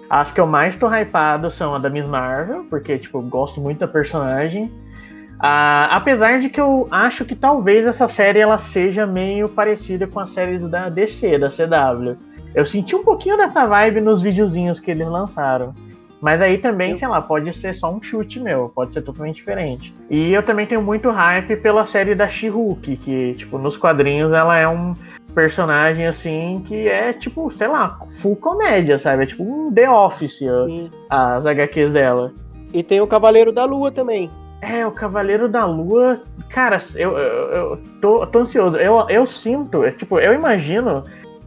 [0.09, 3.79] as que eu mais tô hypado são a da Miss Marvel, porque, tipo, gosto muito
[3.79, 4.71] da personagem.
[5.39, 10.19] Ah, apesar de que eu acho que talvez essa série ela seja meio parecida com
[10.19, 12.17] as séries da DC, da CW.
[12.55, 15.73] Eu senti um pouquinho dessa vibe nos videozinhos que eles lançaram.
[16.19, 19.93] Mas aí também, sei lá, pode ser só um chute meu, pode ser totalmente diferente.
[20.09, 24.57] E eu também tenho muito hype pela série da She-Hulk, que, tipo, nos quadrinhos ela
[24.57, 24.95] é um
[25.37, 29.21] personagem, assim, que é, tipo, sei lá, full comédia, sabe?
[29.21, 30.89] É tipo um The Office, Sim.
[31.07, 32.33] as HQs dela.
[32.73, 34.31] E tem o Cavaleiro da Lua também.
[34.63, 36.19] É, o Cavaleiro da Lua.
[36.49, 38.77] Cara, eu, eu, eu tô, tô ansioso.
[38.77, 41.03] Eu, eu sinto, é, tipo, eu imagino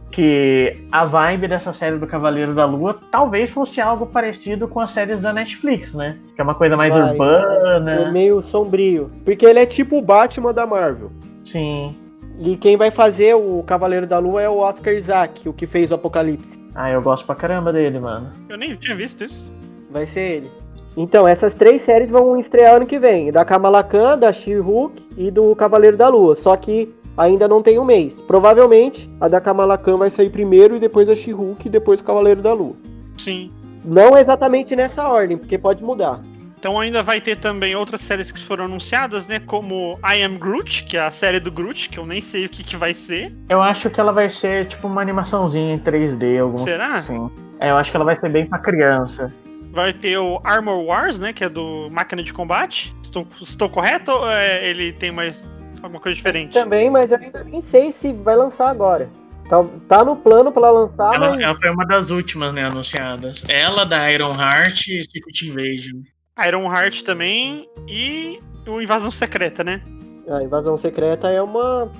[0.09, 4.91] que a vibe dessa série do Cavaleiro da Lua talvez fosse algo parecido com as
[4.91, 6.17] séries da Netflix, né?
[6.33, 8.09] Que é uma coisa mais Vai, urbana.
[8.13, 9.11] meio sombrio.
[9.25, 11.09] Porque ele é tipo o Batman da Marvel.
[11.43, 11.97] Sim.
[12.43, 15.91] E quem vai fazer o Cavaleiro da Lua é o Oscar Isaac, o que fez
[15.91, 16.59] o Apocalipse.
[16.73, 18.31] Ah, eu gosto pra caramba dele, mano.
[18.49, 19.53] Eu nem tinha visto isso.
[19.91, 20.51] Vai ser ele.
[20.97, 23.31] Então, essas três séries vão estrear ano que vem.
[23.31, 26.33] Da Kamala Khan, da She-Hulk e do Cavaleiro da Lua.
[26.33, 28.19] Só que ainda não tem um mês.
[28.19, 32.03] Provavelmente, a da Kamala Khan vai sair primeiro e depois a She-Hulk e depois o
[32.03, 32.73] Cavaleiro da Lua.
[33.17, 33.51] Sim.
[33.85, 36.19] Não exatamente nessa ordem, porque pode mudar.
[36.61, 39.39] Então ainda vai ter também outras séries que foram anunciadas, né?
[39.39, 42.49] Como I Am Groot, que é a série do Groot, que eu nem sei o
[42.49, 43.35] que, que vai ser.
[43.49, 46.93] Eu acho que ela vai ser tipo uma animaçãozinha em 3D, alguma Será?
[46.93, 47.31] assim.
[47.59, 49.33] É, eu acho que ela vai ser bem pra criança.
[49.71, 51.33] Vai ter o Armor Wars, né?
[51.33, 52.95] Que é do Máquina de Combate.
[53.01, 55.43] Estou, estou correto ou é, ele tem mais
[55.81, 56.53] alguma coisa diferente?
[56.53, 59.09] Também, mas eu ainda nem sei se vai lançar agora.
[59.49, 61.41] Tá, tá no plano pra lançar, Ela, mas...
[61.41, 63.43] ela foi uma das últimas, né, anunciadas.
[63.49, 66.01] Ela, da Iron Heart e Secret Invasion.
[66.47, 69.81] Iron Heart também e o Invasão Secreta, né?
[70.27, 71.91] A Invasão Secreta é uma...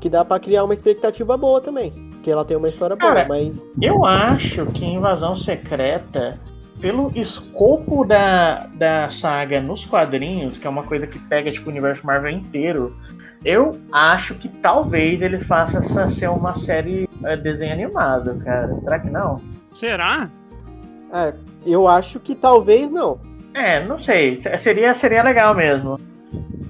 [0.00, 1.90] Que dá pra criar uma expectativa boa também.
[2.12, 3.66] Porque ela tem uma história boa, Cara, mas...
[3.80, 6.38] Eu acho que Invasão Secreta,
[6.80, 11.70] pelo escopo da, da saga nos quadrinhos, que é uma coisa que pega tipo, o
[11.70, 12.96] universo Marvel inteiro,
[13.44, 18.74] eu acho que talvez eles façam essa ser uma série eh, desenho animado, cara.
[18.82, 19.40] Será que não?
[19.72, 20.30] Será?
[21.12, 21.34] É,
[21.66, 23.18] eu acho que talvez não.
[23.54, 24.36] É, não sei.
[24.36, 25.98] Se- Seria, seria legal mesmo.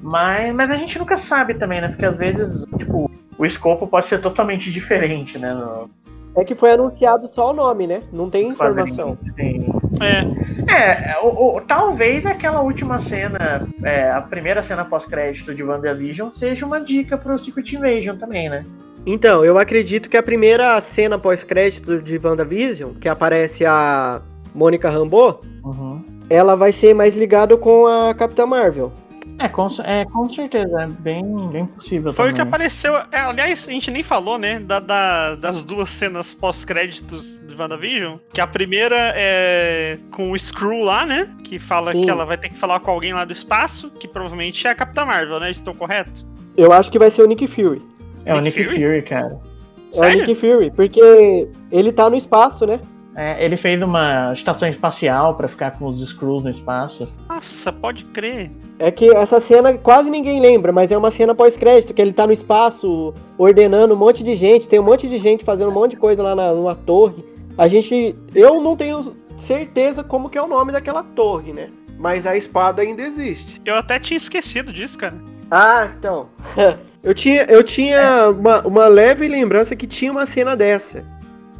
[0.02, 1.88] Mas, mas a gente nunca sabe também, né?
[1.88, 5.52] Porque às vezes, tipo, o escopo pode ser totalmente diferente, né?
[5.52, 5.90] No
[6.36, 8.02] É que foi anunciado só o nome, né?
[8.12, 9.18] Não tem informação.
[9.36, 9.74] Sim.
[10.00, 10.26] É.
[10.72, 16.64] É, o, o- talvez aquela última cena, é, a primeira cena pós-crédito de WandaVision, seja
[16.64, 18.64] uma dica pro Secret Invasion também, né?
[19.04, 24.22] Então, eu acredito que a primeira cena pós-crédito de WandaVision, que aparece a
[24.54, 26.02] Mônica Rambeau, Uhum.
[26.30, 28.90] Ela vai ser mais ligada com a Capitã Marvel.
[29.38, 32.48] É, com, é, com certeza, é bem, bem possível Foi o que também.
[32.50, 32.94] apareceu.
[33.10, 34.60] é, aliás, a gente nem falou, né?
[34.60, 38.18] da- da- das duas cenas pós-créditos de WandaVision.
[38.34, 41.26] Que a primeira é com o Screw lá, né?
[41.42, 42.02] Que fala Sim.
[42.02, 44.74] que ela vai ter que falar com alguém lá do espaço, que provavelmente é a
[44.74, 45.50] Capitã Marvel, né?
[45.50, 46.24] Estou correto?
[46.54, 47.80] Eu acho que vai ser o Nick Fury.
[48.26, 48.84] É o Nick Nick Fury?
[48.84, 49.38] Fury, cara.
[49.38, 50.18] É o Sério?
[50.26, 52.78] Nick Fury, porque ele tá no espaço, né?
[53.14, 57.12] É, ele fez uma estação espacial pra ficar com os Skrulls no espaço.
[57.28, 58.50] Nossa, pode crer.
[58.78, 62.26] É que essa cena quase ninguém lembra, mas é uma cena pós-crédito, que ele tá
[62.26, 65.92] no espaço ordenando um monte de gente, tem um monte de gente fazendo um monte
[65.92, 67.24] de coisa lá na, numa torre.
[67.58, 68.16] A gente.
[68.34, 71.68] Eu não tenho certeza como que é o nome daquela torre, né?
[71.98, 73.60] Mas a espada ainda existe.
[73.64, 75.16] Eu até tinha esquecido disso, cara.
[75.50, 76.28] Ah, então.
[77.02, 81.02] Eu tinha, eu tinha uma, uma leve lembrança que tinha uma cena dessa.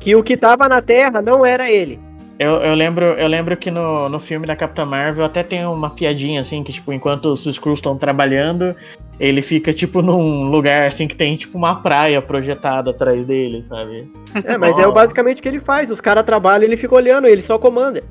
[0.01, 2.01] Que o que tava na Terra não era ele.
[2.39, 5.91] Eu, eu lembro, eu lembro que no, no filme da Capitã Marvel até tem uma
[5.91, 8.75] piadinha assim, que tipo, enquanto os Skrulls estão trabalhando,
[9.19, 14.11] ele fica tipo num lugar assim que tem tipo uma praia projetada atrás dele, sabe?
[14.43, 15.91] É, mas é o basicamente o que ele faz.
[15.91, 18.03] Os caras trabalham e ele fica olhando, ele só comanda.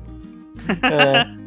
[0.84, 1.40] É,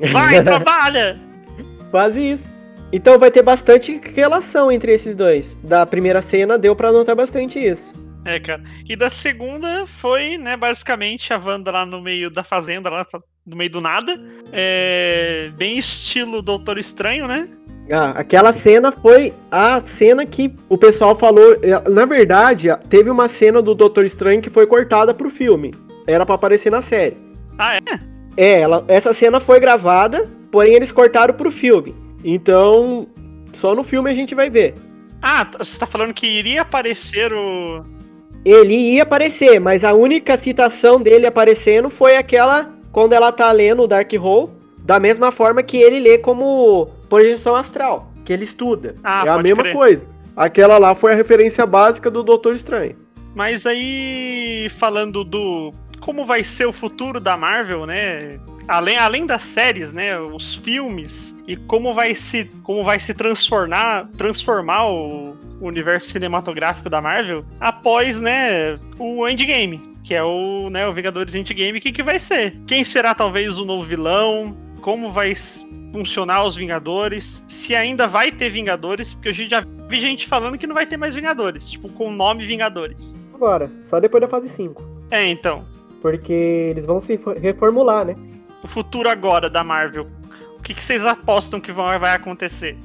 [0.12, 1.18] Vai, trabalha!
[1.90, 2.44] Quase isso.
[2.92, 5.56] Então vai ter bastante relação entre esses dois.
[5.62, 7.92] Da primeira cena deu pra notar bastante isso.
[8.24, 8.62] É, cara.
[8.88, 13.06] E da segunda foi, né, basicamente a Wanda lá no meio da fazenda, lá
[13.46, 14.20] no meio do nada.
[14.52, 17.48] É, bem estilo Doutor Estranho, né?
[17.90, 21.54] Ah, aquela cena foi a cena que o pessoal falou.
[21.62, 25.74] eh, Na verdade, teve uma cena do Doutor Estranho que foi cortada pro filme.
[26.06, 27.16] Era pra aparecer na série.
[27.58, 27.80] Ah, é?
[28.36, 31.94] É, ela, essa cena foi gravada, porém eles cortaram pro filme.
[32.22, 33.08] Então,
[33.52, 34.74] só no filme a gente vai ver.
[35.20, 37.82] Ah, você tá falando que iria aparecer o.
[38.44, 43.82] Ele ia aparecer, mas a única citação dele aparecendo foi aquela quando ela tá lendo
[43.82, 48.96] o Dark Hole, da mesma forma que ele lê como projeção astral, que ele estuda.
[49.04, 49.74] Ah, é a mesma crer.
[49.74, 50.06] coisa.
[50.36, 52.96] Aquela lá foi a referência básica do Doutor Estranho.
[53.34, 55.72] Mas aí, falando do.
[56.00, 58.38] Como vai ser o futuro da Marvel, né?
[58.66, 60.18] Além, além das séries, né?
[60.18, 61.36] Os filmes.
[61.46, 67.44] E como vai se, como vai se transformar, transformar o, o universo cinematográfico da Marvel
[67.60, 68.78] após, né?
[68.98, 69.90] O Endgame.
[70.02, 71.78] Que é o, né, o Vingadores Endgame.
[71.78, 72.56] O que, que vai ser?
[72.66, 74.56] Quem será talvez o novo vilão?
[74.80, 75.34] Como vai
[75.92, 77.44] funcionar os Vingadores?
[77.46, 79.12] Se ainda vai ter Vingadores?
[79.12, 81.68] Porque eu já vi gente falando que não vai ter mais Vingadores.
[81.68, 83.14] Tipo, com o nome Vingadores.
[83.34, 84.82] Agora, só depois da fase 5.
[85.10, 85.64] É, então.
[86.00, 88.14] Porque eles vão se for- reformular, né?
[88.64, 90.06] O futuro agora da Marvel.
[90.58, 92.76] O que, que vocês apostam que vai vai acontecer?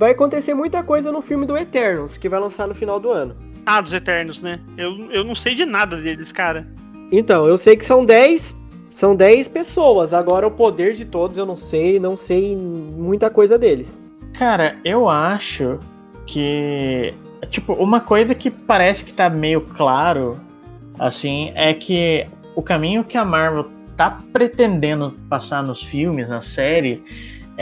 [0.00, 3.36] Vai acontecer muita coisa no filme do Eternos, que vai lançar no final do ano.
[3.66, 4.58] Ah, dos Eternos, né?
[4.74, 6.66] Eu, eu não sei de nada deles, cara.
[7.12, 8.56] Então, eu sei que são 10.
[8.88, 10.14] São 10 pessoas.
[10.14, 13.92] Agora o poder de todos eu não sei, não sei muita coisa deles.
[14.32, 15.78] Cara, eu acho
[16.26, 17.12] que.
[17.50, 20.40] Tipo, uma coisa que parece que tá meio claro,
[20.98, 23.66] assim, é que o caminho que a Marvel
[23.98, 27.02] tá pretendendo passar nos filmes, na série,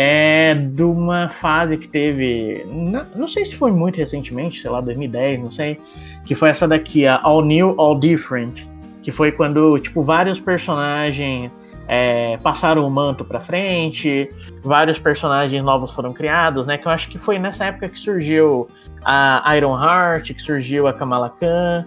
[0.01, 2.65] é de uma fase que teve.
[3.17, 5.77] Não sei se foi muito recentemente, sei lá, 2010, não sei.
[6.25, 8.65] Que foi essa daqui, a All New, All Different.
[9.03, 11.51] Que foi quando, tipo, vários personagens
[11.89, 14.31] é, passaram o manto pra frente,
[14.63, 16.79] vários personagens novos foram criados, né?
[16.79, 18.69] Que eu acho que foi nessa época que surgiu
[19.05, 21.85] a Iron Heart, que surgiu a Kamala Khan,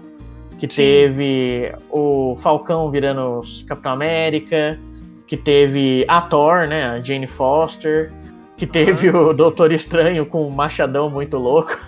[0.59, 0.81] que Sim.
[0.81, 4.77] teve o Falcão virando Capitão América,
[5.31, 6.83] que teve a Thor, né?
[6.87, 8.11] A Jane Foster,
[8.57, 11.79] que teve o Doutor Estranho com um machadão muito louco.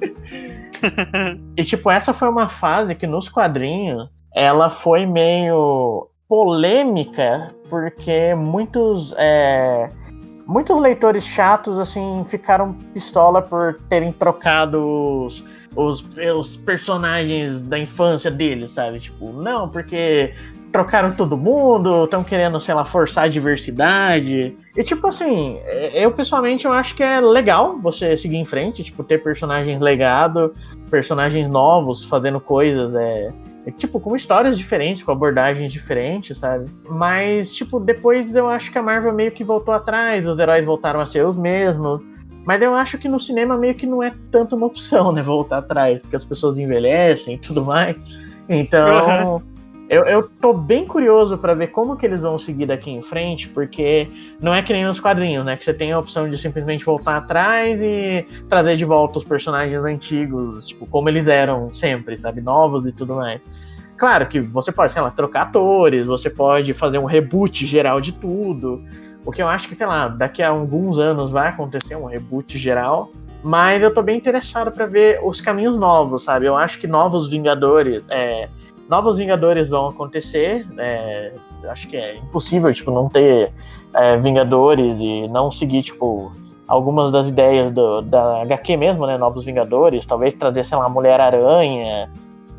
[1.56, 9.12] e tipo, essa foi uma fase que nos quadrinhos ela foi meio polêmica, porque muitos
[9.18, 9.90] é,
[10.46, 16.06] muitos leitores chatos assim ficaram pistola por terem trocado os, os,
[16.38, 19.00] os personagens da infância deles, sabe?
[19.00, 20.32] Tipo, não, porque
[20.72, 24.56] trocaram todo mundo, estão querendo, sei lá, forçar a diversidade.
[24.74, 25.60] E tipo assim,
[25.92, 30.54] eu pessoalmente eu acho que é legal você seguir em frente, tipo, ter personagens legado,
[30.90, 33.28] personagens novos fazendo coisas, é,
[33.66, 36.70] é, tipo, com histórias diferentes, com abordagens diferentes, sabe?
[36.88, 41.00] Mas, tipo, depois eu acho que a Marvel meio que voltou atrás, os heróis voltaram
[41.00, 42.02] a ser os mesmos.
[42.44, 45.22] Mas eu acho que no cinema meio que não é tanto uma opção, né?
[45.22, 47.94] Voltar atrás, porque as pessoas envelhecem e tudo mais.
[48.48, 49.40] Então,
[49.92, 53.46] eu, eu tô bem curioso pra ver como que eles vão seguir daqui em frente,
[53.50, 54.08] porque
[54.40, 55.54] não é que nem nos quadrinhos, né?
[55.54, 59.84] Que você tem a opção de simplesmente voltar atrás e trazer de volta os personagens
[59.84, 62.40] antigos, tipo, como eles eram sempre, sabe?
[62.40, 63.38] Novos e tudo mais.
[63.98, 68.12] Claro que você pode, sei lá, trocar atores, você pode fazer um reboot geral de
[68.12, 68.82] tudo.
[69.26, 72.56] O que eu acho que, sei lá, daqui a alguns anos vai acontecer um reboot
[72.56, 73.10] geral.
[73.44, 76.46] Mas eu tô bem interessado pra ver os caminhos novos, sabe?
[76.46, 78.02] Eu acho que novos Vingadores.
[78.08, 78.48] É,
[78.92, 80.66] novos Vingadores vão acontecer.
[80.76, 81.32] É,
[81.70, 83.50] acho que é impossível, tipo, não ter
[83.94, 86.30] é, Vingadores e não seguir, tipo,
[86.68, 89.16] algumas das ideias do, da HQ mesmo, né?
[89.16, 92.10] Novos Vingadores, talvez trazer, sei lá, Mulher-Aranha,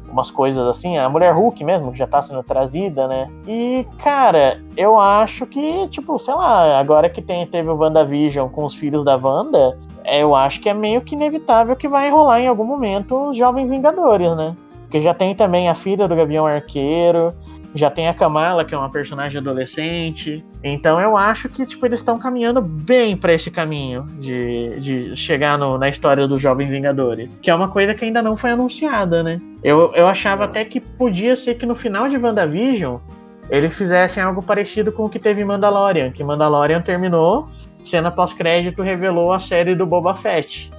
[0.10, 3.30] umas coisas assim, a Mulher Hulk mesmo, que já tá sendo trazida, né?
[3.48, 8.65] E, cara, eu acho que, tipo, sei lá, agora que tem, teve o WandaVision com
[8.65, 12.48] os filhos da Wanda, eu acho que é meio que inevitável que vai rolar em
[12.48, 14.56] algum momento os Jovens Vingadores, né?
[14.93, 17.34] Porque já tem também a filha do Gavião Arqueiro,
[17.73, 20.45] já tem a Kamala, que é uma personagem adolescente.
[20.63, 25.58] Então eu acho que tipo, eles estão caminhando bem para esse caminho de, de chegar
[25.58, 27.27] no- na história dos Jovens Vingadores.
[27.41, 29.39] Que é uma coisa que ainda não foi anunciada, né?
[29.63, 32.98] Eu, eu achava até que podia ser que no final de WandaVision
[33.50, 36.12] eles fizessem algo parecido com o que teve em Mandalorian.
[36.12, 37.48] Que Mandalorian terminou,
[37.83, 40.69] cena pós-crédito revelou a série do Boba Fett.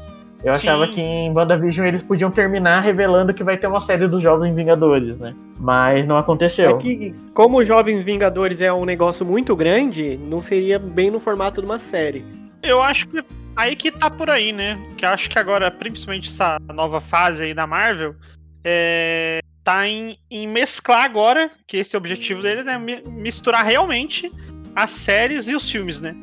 [0.45, 0.69] Eu Sim.
[0.69, 4.55] achava que em WandaVision eles podiam terminar revelando que vai ter uma série dos Jovens
[4.55, 5.35] Vingadores, né?
[5.59, 6.79] Mas não aconteceu.
[6.79, 11.19] É que, como os Jovens Vingadores é um negócio muito grande, não seria bem no
[11.19, 12.23] formato de uma série.
[12.63, 13.25] Eu acho que
[13.57, 14.79] aí que tá por aí, né?
[14.99, 18.15] Que eu acho que agora, principalmente essa nova fase aí da Marvel,
[18.63, 23.65] é, tá em, em mesclar agora, que esse é o objetivo deles, é mi- misturar
[23.65, 24.31] realmente
[24.77, 26.15] as séries e os filmes, né?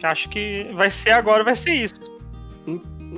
[0.00, 2.17] Que acho que vai ser agora, vai ser isso.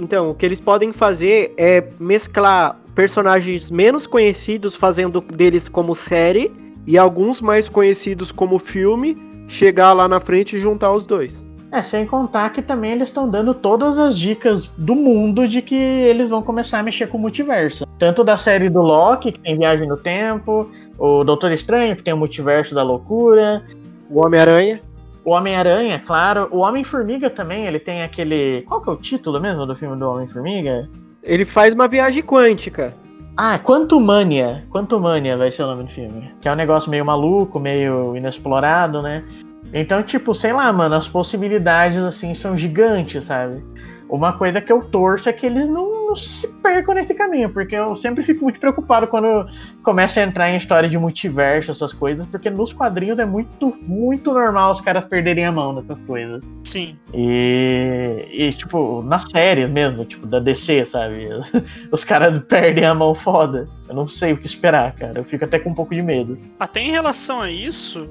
[0.00, 6.50] Então, o que eles podem fazer é mesclar personagens menos conhecidos, fazendo deles como série,
[6.86, 9.14] E alguns mais conhecidos como filme,
[9.46, 11.38] chegar lá na frente e juntar os dois.
[11.70, 15.76] É, sem contar que também eles estão dando todas as dicas do mundo de que
[15.76, 17.86] eles vão começar a mexer com o multiverso.
[17.98, 22.14] Tanto da série do Loki, que tem viagem no tempo, o Doutor Estranho, que tem
[22.14, 23.62] o multiverso da loucura,
[24.08, 24.80] o Homem-Aranha.
[25.24, 28.62] O Homem-Aranha, claro, o Homem-Formiga também, ele tem aquele.
[28.62, 30.88] Qual que é o título mesmo do filme do Homem-Formiga?
[31.22, 32.94] Ele faz uma viagem quântica.
[33.36, 34.64] Ah, Quantumania.
[34.70, 36.32] Quantumania vai ser o nome do filme.
[36.40, 39.24] Que é um negócio meio maluco, meio inexplorado, né?
[39.72, 43.62] Então, tipo, sei lá, mano, as possibilidades, assim, são gigantes, sabe?
[44.08, 47.76] Uma coisa que eu torço é que eles não, não se percam nesse caminho, porque
[47.76, 49.46] eu sempre fico muito preocupado quando
[49.82, 54.32] começa a entrar em história de multiverso, essas coisas, porque nos quadrinhos é muito, muito
[54.32, 56.42] normal os caras perderem a mão nessas coisas.
[56.64, 56.96] Sim.
[57.14, 61.28] E, e, tipo, na série mesmo, tipo, da DC, sabe?
[61.90, 63.68] Os caras perdem a mão foda.
[63.88, 65.18] Eu não sei o que esperar, cara.
[65.18, 66.38] Eu fico até com um pouco de medo.
[66.58, 68.08] Até em relação a isso,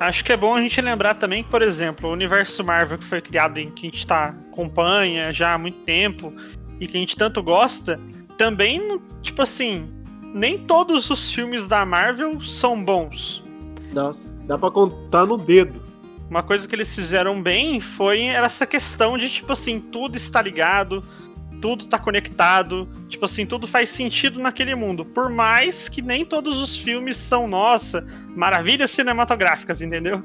[0.00, 3.04] acho que é bom a gente lembrar também que, por exemplo, o universo Marvel que
[3.04, 6.32] foi criado em que a gente tá, acompanha já há muito tempo
[6.80, 7.98] e que a gente tanto gosta,
[8.36, 9.88] também, tipo assim,
[10.34, 13.42] nem todos os filmes da Marvel são bons.
[13.92, 15.88] Nossa, dá pra contar no dedo.
[16.30, 21.02] Uma coisa que eles fizeram bem foi essa questão de, tipo assim, tudo está ligado,
[21.60, 25.04] tudo tá conectado, tipo assim, tudo faz sentido naquele mundo.
[25.04, 28.06] Por mais que nem todos os filmes são, nossa,
[28.36, 30.22] maravilhas cinematográficas, entendeu?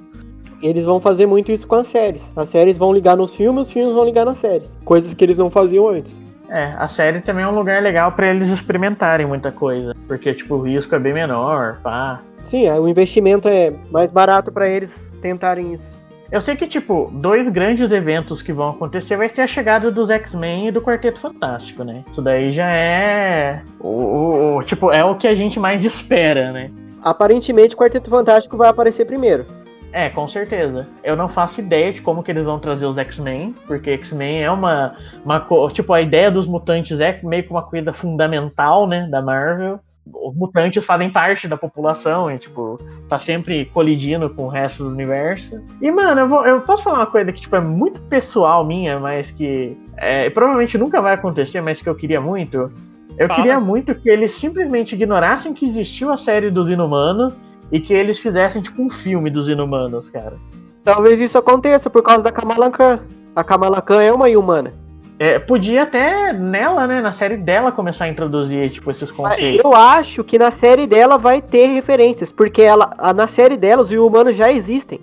[0.62, 2.32] Eles vão fazer muito isso com as séries.
[2.36, 4.78] As séries vão ligar nos filmes, os filmes vão ligar nas séries.
[4.86, 6.18] Coisas que eles não faziam antes.
[6.54, 9.96] É, a série também é um lugar legal pra eles experimentarem muita coisa.
[10.08, 12.22] Porque, tipo, o risco é bem menor, pá.
[12.46, 15.92] Sim, é, o investimento é mais barato pra eles tentarem isso.
[16.32, 20.12] Eu sei que, tipo, dois grandes eventos que vão acontecer vai ser a chegada dos
[20.12, 22.04] X-Men e do Quarteto Fantástico, né?
[22.12, 23.64] Isso daí já é.
[23.80, 26.70] O, o- o- tipo, é o que a gente mais espera, né?
[27.04, 29.46] Aparentemente, o Quarteto Fantástico vai aparecer primeiro.
[29.94, 30.88] É, com certeza.
[31.04, 34.50] Eu não faço ideia de como que eles vão trazer os X-Men, porque X-Men é
[34.50, 35.46] uma, uma.
[35.72, 39.80] Tipo, a ideia dos mutantes é meio que uma coisa fundamental, né, da Marvel.
[40.12, 42.78] Os mutantes fazem parte da população e, tipo,
[43.08, 45.62] tá sempre colidindo com o resto do universo.
[45.80, 49.00] E, mano, eu, vou- eu posso falar uma coisa que, tipo, é muito pessoal minha,
[49.00, 52.70] mas que é, provavelmente nunca vai acontecer, mas que eu queria muito.
[53.18, 53.36] Eu Fala.
[53.36, 57.34] queria muito que eles simplesmente ignorassem que existiu a série dos Inumanos
[57.74, 60.38] e que eles fizessem, tipo, um filme dos Inumanos, cara.
[60.84, 63.00] Talvez isso aconteça por causa da Kamala Khan.
[63.36, 64.72] A Kamala Khan é uma humana.
[65.18, 69.64] É, podia até nela, né, na série dela, começar a introduzir, tipo, esses conceitos.
[69.64, 73.82] Eu acho que na série dela vai ter referências, porque ela, a- na série dela
[73.82, 75.00] os humanos já existem.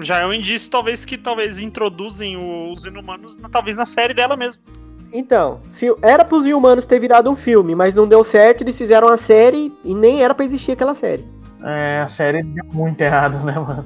[0.00, 2.36] Já é um indício, talvez, que talvez introduzem
[2.72, 4.62] os inumanos, na- talvez na série dela mesmo.
[5.12, 9.08] Então, se era pros humanos ter virado um filme, mas não deu certo, eles fizeram
[9.08, 11.24] a série e nem era pra existir aquela série.
[11.64, 13.84] É, a série deu muito errado, né, mano?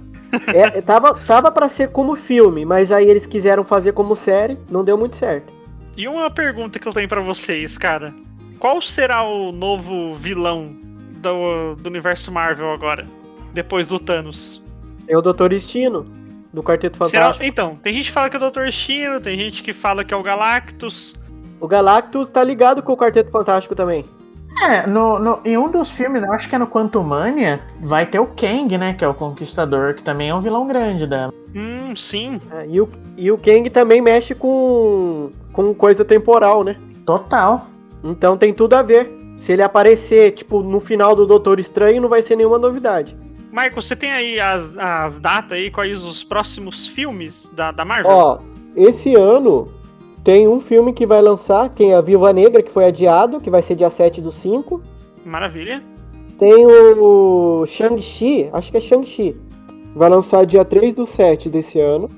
[0.48, 4.82] É, tava, tava pra ser como filme, mas aí eles quiseram fazer como série, não
[4.84, 5.52] deu muito certo.
[5.96, 8.12] E uma pergunta que eu tenho pra vocês, cara.
[8.58, 10.74] Qual será o novo vilão
[11.22, 13.04] do, do universo Marvel agora?
[13.52, 14.60] Depois do Thanos?
[15.06, 16.04] Tem o Doutor Destino,
[16.52, 17.44] do Quarteto Será- Fantástico.
[17.44, 18.62] então, tem gente que fala que é o Dr.
[18.64, 21.14] Destino, tem gente que fala que é o Galactus.
[21.60, 24.04] O Galactus tá ligado com o Quarteto Fantástico também.
[24.62, 28.18] É, no, no- em um dos filmes, eu acho que é no Quantumania, vai ter
[28.20, 31.32] o Kang, né, que é o Conquistador, que também é um vilão grande dela.
[31.54, 32.40] Hum, sim.
[32.52, 36.76] É, e, o, e o Kang também mexe com, com coisa temporal, né?
[37.04, 37.66] Total.
[38.02, 39.10] Então tem tudo a ver.
[39.38, 43.16] Se ele aparecer, tipo, no final do Doutor Estranho, não vai ser nenhuma novidade.
[43.50, 48.10] Michael, você tem aí as, as datas aí, quais os próximos filmes da, da Marvel?
[48.10, 48.38] Ó,
[48.74, 49.68] esse ano
[50.24, 53.60] tem um filme que vai lançar, tem a Viúva Negra, que foi adiado, que vai
[53.60, 54.82] ser dia 7 do 5.
[55.26, 55.82] Maravilha.
[56.38, 59.36] Tem o Shang-Chi, acho que é Shang-Chi.
[59.94, 62.08] Vai lançar dia 3 do 7 desse ano.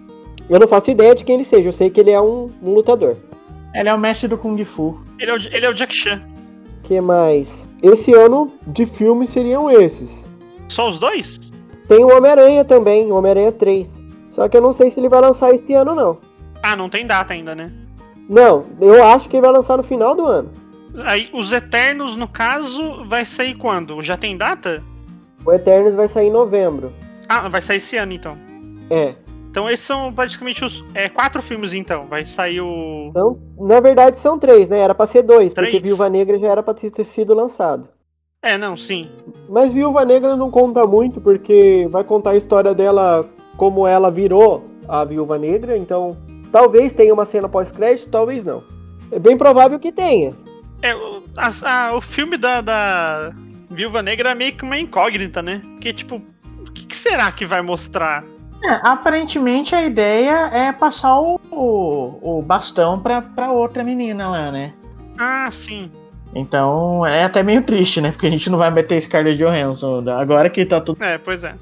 [0.48, 2.74] Eu não faço ideia de quem ele seja, eu sei que ele é um, um
[2.74, 3.16] lutador.
[3.74, 5.02] Ele é o mestre do Kung Fu.
[5.18, 6.22] Ele é o, ele é o Jack Chan.
[6.84, 7.68] que mais?
[7.82, 10.10] Esse ano de filmes seriam esses.
[10.68, 11.40] Só os dois?
[11.88, 13.90] Tem o Homem-Aranha também, o Homem-Aranha 3.
[14.30, 16.18] Só que eu não sei se ele vai lançar esse ano, não.
[16.62, 17.70] Ah, não tem data ainda, né?
[18.28, 20.50] Não, eu acho que vai lançar no final do ano.
[21.04, 24.00] Aí, os Eternos, no caso, vai sair quando?
[24.02, 24.82] Já tem data?
[25.44, 26.92] O Eternos vai sair em novembro.
[27.28, 28.36] Ah, vai sair esse ano, então.
[28.90, 29.14] É.
[29.50, 32.06] Então esses são praticamente os é, quatro filmes, então.
[32.06, 33.08] Vai sair o...
[33.08, 34.80] Então, na verdade, são três, né?
[34.80, 35.82] Era pra ser dois, porque Três?
[35.82, 37.88] Viúva Negra já era pra ter sido lançado.
[38.42, 39.08] É, não, sim.
[39.48, 44.64] Mas Viúva Negra não conta muito, porque vai contar a história dela como ela virou
[44.86, 46.16] a Viúva Negra, então
[46.52, 48.62] talvez tenha uma cena pós-crédito, talvez não.
[49.10, 50.32] É bem provável que tenha.
[50.82, 51.50] É, o, a-
[51.88, 53.32] a- o filme da, da
[53.70, 55.60] Viúva Negra é meio que uma incógnita, né?
[55.64, 56.16] Porque, tipo,
[56.60, 58.24] o que, que será que vai mostrar?
[58.64, 64.50] É, aparentemente a ideia é passar o, o, o bastão pra, pra outra menina lá,
[64.50, 64.72] né?
[65.18, 65.90] Ah, sim.
[66.34, 68.10] Então é até meio triste, né?
[68.12, 70.04] Porque a gente não vai meter Scarlett Johansson.
[70.10, 71.54] Agora que tá tudo É, pois é.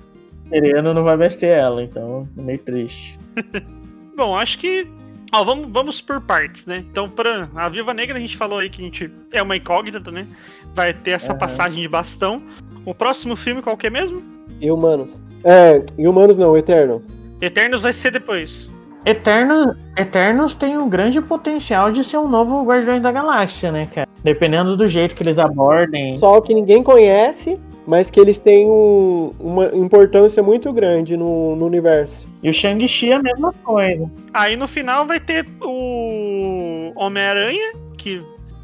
[0.49, 1.83] querendo, não vai meter ela.
[1.83, 3.19] Então é meio triste.
[4.17, 4.87] Bom, acho que.
[5.33, 6.85] Ó, vamos, vamos por partes, né?
[6.91, 10.11] Então, pra a Viúva Negra, a gente falou aí que a gente é uma incógnita,
[10.11, 10.27] né?
[10.75, 11.39] Vai ter essa Aham.
[11.39, 12.41] passagem de bastão.
[12.85, 14.23] O próximo filme, qual que é mesmo?
[14.61, 15.13] E Humanos.
[15.43, 17.03] É, e Humanos não, Eternal.
[17.41, 18.71] Eternos vai ser depois.
[19.05, 24.09] Eternos, Eternos tem um grande potencial de ser um novo Guardiões da Galáxia, né, cara?
[24.23, 26.13] Dependendo do jeito que eles abordem.
[26.15, 31.67] Pessoal que ninguém conhece, mas que eles têm um- uma importância muito grande no, no
[31.67, 32.15] universo.
[32.45, 34.09] E o Shang-Chi é a mesma coisa.
[34.35, 38.21] Aí no final vai ter o Homem-Aranha, que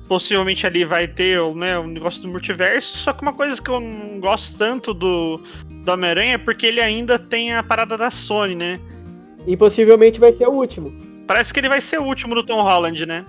[0.06, 2.94] possivelmente ali vai ter o, né, o negócio do multiverso.
[2.98, 5.40] Só que uma coisa que eu não gosto tanto do,
[5.82, 8.78] do Homem-Aranha é porque ele ainda tem a parada da Sony, né?
[9.46, 10.92] E possivelmente vai ser o último.
[11.26, 13.24] Parece que ele vai ser o último do Tom Holland, né?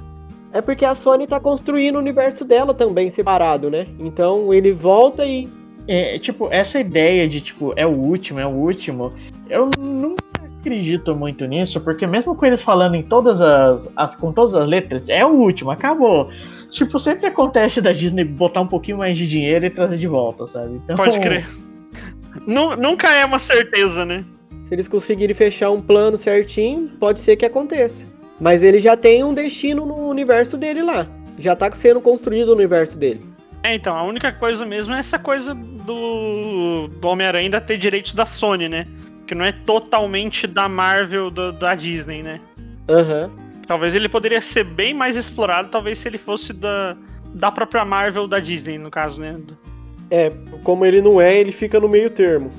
[0.52, 3.88] É porque a Sony tá construindo o universo dela também separado, né?
[3.98, 5.48] Então ele volta e.
[5.88, 9.14] É, tipo, essa ideia de, tipo, é o último, é o último,
[9.50, 10.31] eu nunca
[10.62, 14.70] acredito muito nisso, porque mesmo com eles falando em todas as, as- com todas as
[14.70, 16.30] letras, é o último, acabou.
[16.70, 20.48] Tipo, sempre acontece da Disney botar um pouquinho mais de dinheiro e trazer de volta,
[20.48, 20.76] sabe?
[20.84, 21.46] Então, Pode crer.
[22.48, 24.24] Nu- Nunca é uma certeza, né?
[24.70, 28.06] Se eles conseguirem fechar um plano certinho, pode ser que aconteça.
[28.40, 31.06] Mas ele já tem um destino no universo dele lá.
[31.38, 33.22] Já tá sendo construído o universo dele.
[33.64, 38.16] É, então, a única coisa mesmo é essa coisa do, do Homem-Aranha ainda ter direitos
[38.16, 38.88] da Sony, né?
[39.32, 42.42] Que não é totalmente da Marvel, do- da Disney, né?
[42.90, 43.32] Aham.
[43.66, 46.98] Talvez ele poderia ser bem mais explorado, talvez se ele fosse da,
[47.34, 49.40] da própria Marvel da Disney, no caso, né?
[50.10, 50.34] É,
[50.66, 52.52] como ele não é, ele fica no meio termo.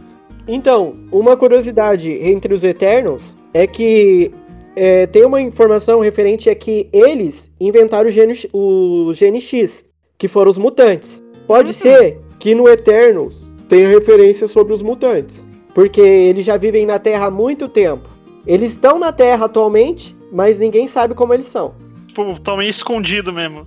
[0.49, 4.33] Então, uma curiosidade entre os Eternos é que
[4.75, 9.85] é, tem uma informação referente a que eles inventaram o gene, o gene X,
[10.17, 11.23] que foram os mutantes.
[11.47, 11.75] Pode Uhum.
[11.75, 15.35] ser que no Eternos tenha referência sobre os mutantes,
[15.75, 18.09] porque eles já vivem na Terra há muito tempo.
[18.47, 21.75] Eles estão na Terra atualmente, mas ninguém sabe como eles são.
[22.07, 23.67] Tipo, tão meio escondido mesmo.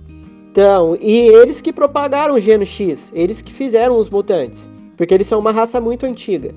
[0.50, 5.26] Então, e eles que propagaram o geno X, eles que fizeram os mutantes, porque eles
[5.26, 6.54] são uma raça muito antiga.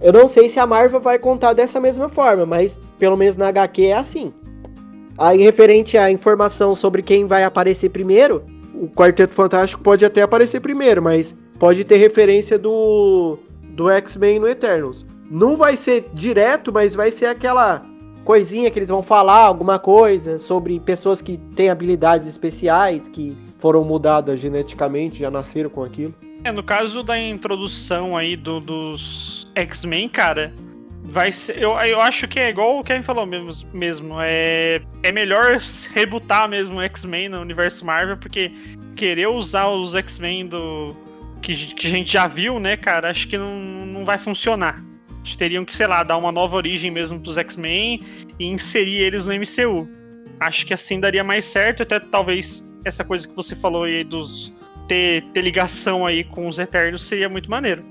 [0.00, 3.48] Eu não sei se a Marvel vai contar dessa mesma forma, mas pelo menos na
[3.48, 4.32] HQ é assim.
[5.18, 8.42] Aí, referente à informação sobre quem vai aparecer primeiro,
[8.74, 13.38] o Quarteto Fantástico pode até aparecer primeiro, mas pode ter referência do,
[13.76, 15.04] do X-Men no Eternals.
[15.30, 17.82] Não vai ser direto, mas vai ser aquela
[18.24, 23.84] coisinha que eles vão falar, alguma coisa sobre pessoas que têm habilidades especiais, que foram
[23.84, 26.14] mudadas geneticamente, já nasceram com aquilo.
[26.44, 30.52] É, no caso da introdução aí do- dos X-Men, cara,
[31.02, 31.60] vai ser.
[31.60, 33.52] Eu, eu acho que é igual o Kevin falou mesmo.
[33.72, 35.58] mesmo é, é melhor
[35.94, 38.52] rebutar mesmo o X-Men no universo Marvel, porque
[38.94, 40.96] querer usar os X-Men do.
[41.46, 43.54] Que, que a gente já viu, né, cara, acho que não,
[43.86, 44.82] não vai funcionar.
[45.22, 48.02] Eles teriam que, sei lá, dar uma nova origem mesmo pros X-Men
[48.36, 49.88] e inserir eles no MCU.
[50.40, 54.52] Acho que assim daria mais certo, até talvez essa coisa que você falou aí dos
[54.88, 57.84] ter, ter ligação aí com os Eternos seria muito maneiro.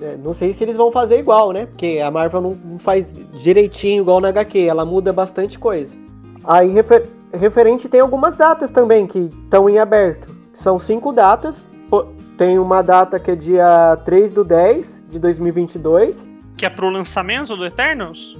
[0.00, 1.66] É, não sei se eles vão fazer igual, né?
[1.66, 5.96] Porque a Marvel não, faz direitinho igual na HQ, ela muda bastante coisa.
[6.44, 10.32] Aí, refer- referente, tem algumas datas também que estão em aberto.
[10.54, 11.66] São cinco datas.
[12.40, 16.26] Tem uma data que é dia 3 do 10 de 2022.
[16.56, 18.34] Que é pro lançamento do Eternos?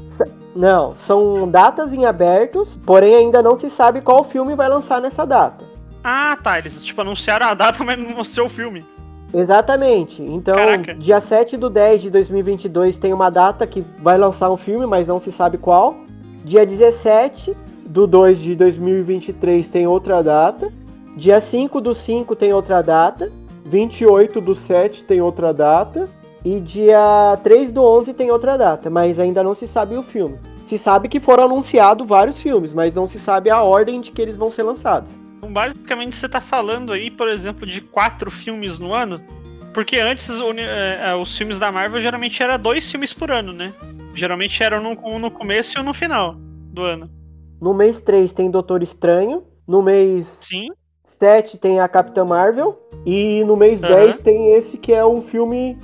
[0.57, 5.27] Não, são datas em abertos, porém ainda não se sabe qual filme vai lançar nessa
[5.27, 5.63] data.
[6.03, 6.59] Ah, tá.
[6.59, 8.83] Eles tipo anunciaram a data, mas não mostrou o filme.
[9.35, 10.23] Exatamente.
[10.23, 10.95] Então, Caraca.
[10.95, 15.09] dia 7 do 10 de 2022 tem uma data que vai lançar um filme, mas
[15.09, 15.95] não se sabe qual.
[16.43, 20.73] Dia 17 do 2 de 2023 tem outra data.
[21.19, 23.31] Dia 5 do 5 tem outra data.
[23.71, 26.11] 28 do 7 tem outra data.
[26.45, 30.39] E dia 3 do 11 tem outra data, mas ainda não se sabe o filme.
[30.64, 34.23] Se sabe que foram anunciados vários filmes, mas não se sabe a ordem de que
[34.23, 35.11] eles vão ser lançados.
[35.37, 39.21] Então, basicamente, você tá falando aí, por exemplo, de quatro filmes no ano.
[39.75, 43.73] Porque antes é, é, os filmes da Marvel geralmente era dois filmes por ano, né?
[44.14, 46.35] Geralmente eram no, um no começo e um no final
[46.73, 47.11] do ano.
[47.61, 49.45] No mês 3 tem Doutor Estranho.
[49.68, 50.68] No mês Sim.
[51.21, 52.81] 7 tem a Capitã Marvel.
[53.05, 54.07] E no mês Aham.
[54.07, 55.79] 10 tem esse que é um filme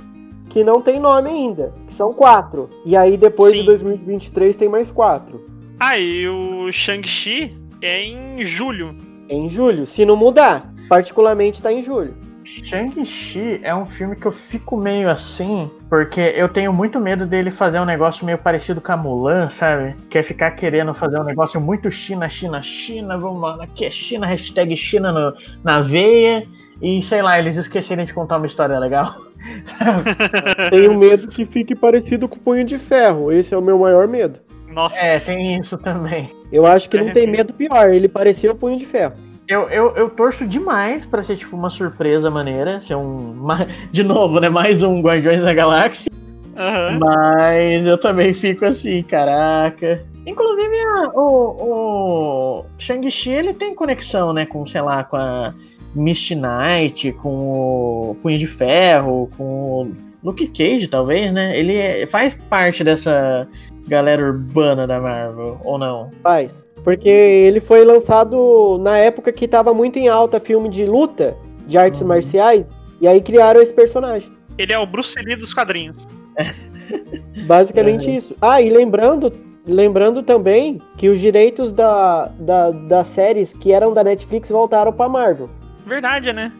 [0.49, 1.73] que não tem nome ainda.
[1.87, 2.69] Que são quatro.
[2.83, 3.59] E aí depois Sim.
[3.59, 5.39] de 2023 tem mais quatro.
[5.79, 8.95] Ah, e o Shang-Chi é em julho.
[9.29, 10.73] Em julho, se não mudar.
[10.89, 12.15] Particularmente tá em julho.
[12.47, 17.51] Shang-Chi é um filme que eu fico meio assim, porque eu tenho muito medo dele
[17.51, 19.95] fazer um negócio meio parecido com a Mulan, sabe?
[20.09, 23.91] Que é ficar querendo fazer um negócio muito China, China, China, vamos lá, aqui é
[23.91, 25.33] China, hashtag China no-
[25.63, 26.47] na veia,
[26.81, 29.13] e sei lá, eles esquecerem de contar uma história legal.
[30.69, 33.31] Tenho medo que fique parecido com o Punho de Ferro.
[33.31, 34.39] Esse é o meu maior medo.
[34.67, 34.95] Nossa.
[34.97, 36.29] É, tem isso também.
[36.51, 37.89] Eu acho que não tem medo pior.
[37.89, 39.13] Ele pareceu o Punho de Ferro.
[39.47, 43.35] Eu, eu, eu torço demais pra ser tipo uma surpresa maneira, ser um.
[43.91, 44.49] De novo, né?
[44.49, 46.11] Mais um Guardiões da Galáxia.
[46.57, 46.99] Aham.
[46.99, 50.03] Mas eu também fico assim, caraca.
[50.25, 55.53] Inclusive, a- o, o Shang-Chi, ele tem conexão, né, com, sei lá, com a
[55.95, 59.91] Misty Knight, com o Punho de Ferro, com o
[60.23, 61.57] Luke Cage, talvez, né?
[61.57, 63.47] Ele é- faz parte dessa
[63.87, 66.09] galera urbana da Marvel, ou não?
[66.21, 66.65] Faz.
[66.83, 71.35] Porque ele foi lançado na época que tava muito em alta filme de luta,
[71.65, 72.07] de artes Uhum.
[72.07, 72.65] marciais.
[73.01, 74.29] E aí criaram esse personagem.
[74.57, 76.07] Ele é o Bruce Lee dos quadrinhos.
[77.45, 78.15] Basicamente Uhum.
[78.15, 78.35] isso.
[78.41, 79.31] Ah, e lembrando,
[79.65, 85.09] lembrando também que os direitos da, da, das séries que eram da Netflix voltaram pra
[85.09, 85.49] Marvel.
[85.85, 86.51] Verdade, né?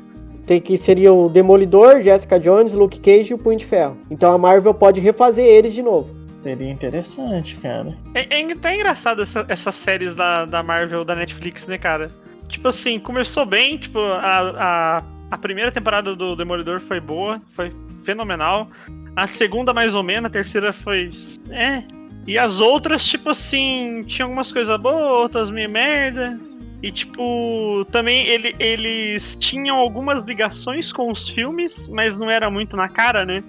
[0.45, 3.97] Tem que seria o Demolidor, Jessica Jones, Luke Cage e o Punho de Ferro.
[4.09, 6.09] Então a Marvel pode refazer eles de novo.
[6.47, 7.93] Seria interessante, cara.
[8.15, 12.09] É, é até engraçado essa- essas séries da, da Marvel, da Netflix, né, cara?
[12.47, 17.73] Tipo assim, começou bem, tipo, a, a, a primeira temporada do Demolidor foi boa, foi
[18.05, 18.69] fenomenal.
[19.13, 21.09] A segunda, mais ou menos, a terceira foi.
[21.49, 21.83] É.
[22.25, 26.39] E as outras, tipo assim, tinha algumas coisas boas, outras meio merda.
[26.81, 32.77] E, tipo, também ele- eles tinham algumas ligações com os filmes, mas não era muito
[32.77, 33.43] na cara, né?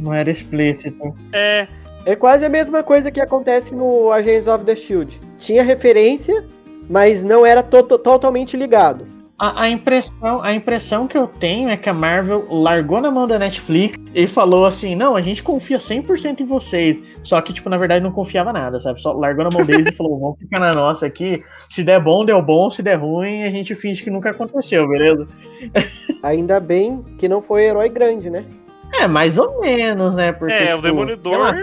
[0.00, 1.14] Não era explícito.
[1.32, 1.68] É.
[2.06, 5.20] É quase a mesma coisa que acontece no Agents of the Shield.
[5.38, 6.44] Tinha referência,
[6.88, 9.06] mas não era to- to- totalmente ligado.
[9.38, 13.26] A, a impressão, a impressão que eu tenho é que a Marvel largou na mão
[13.26, 16.98] da Netflix e falou assim: não, a gente confia 100% em vocês.
[17.22, 19.00] Só que, tipo, na verdade não confiava nada, sabe?
[19.00, 21.42] Só largou na mão deles e falou: vamos ficar na nossa aqui.
[21.70, 22.70] Se der bom, deu bom.
[22.70, 25.26] Se der ruim, a gente finge que nunca aconteceu, beleza?
[26.22, 28.44] Ainda bem que não foi herói grande, né?
[29.00, 30.32] É, mais ou menos, né?
[30.32, 31.38] Porque, é, o tipo, Demolidor.
[31.38, 31.54] lá,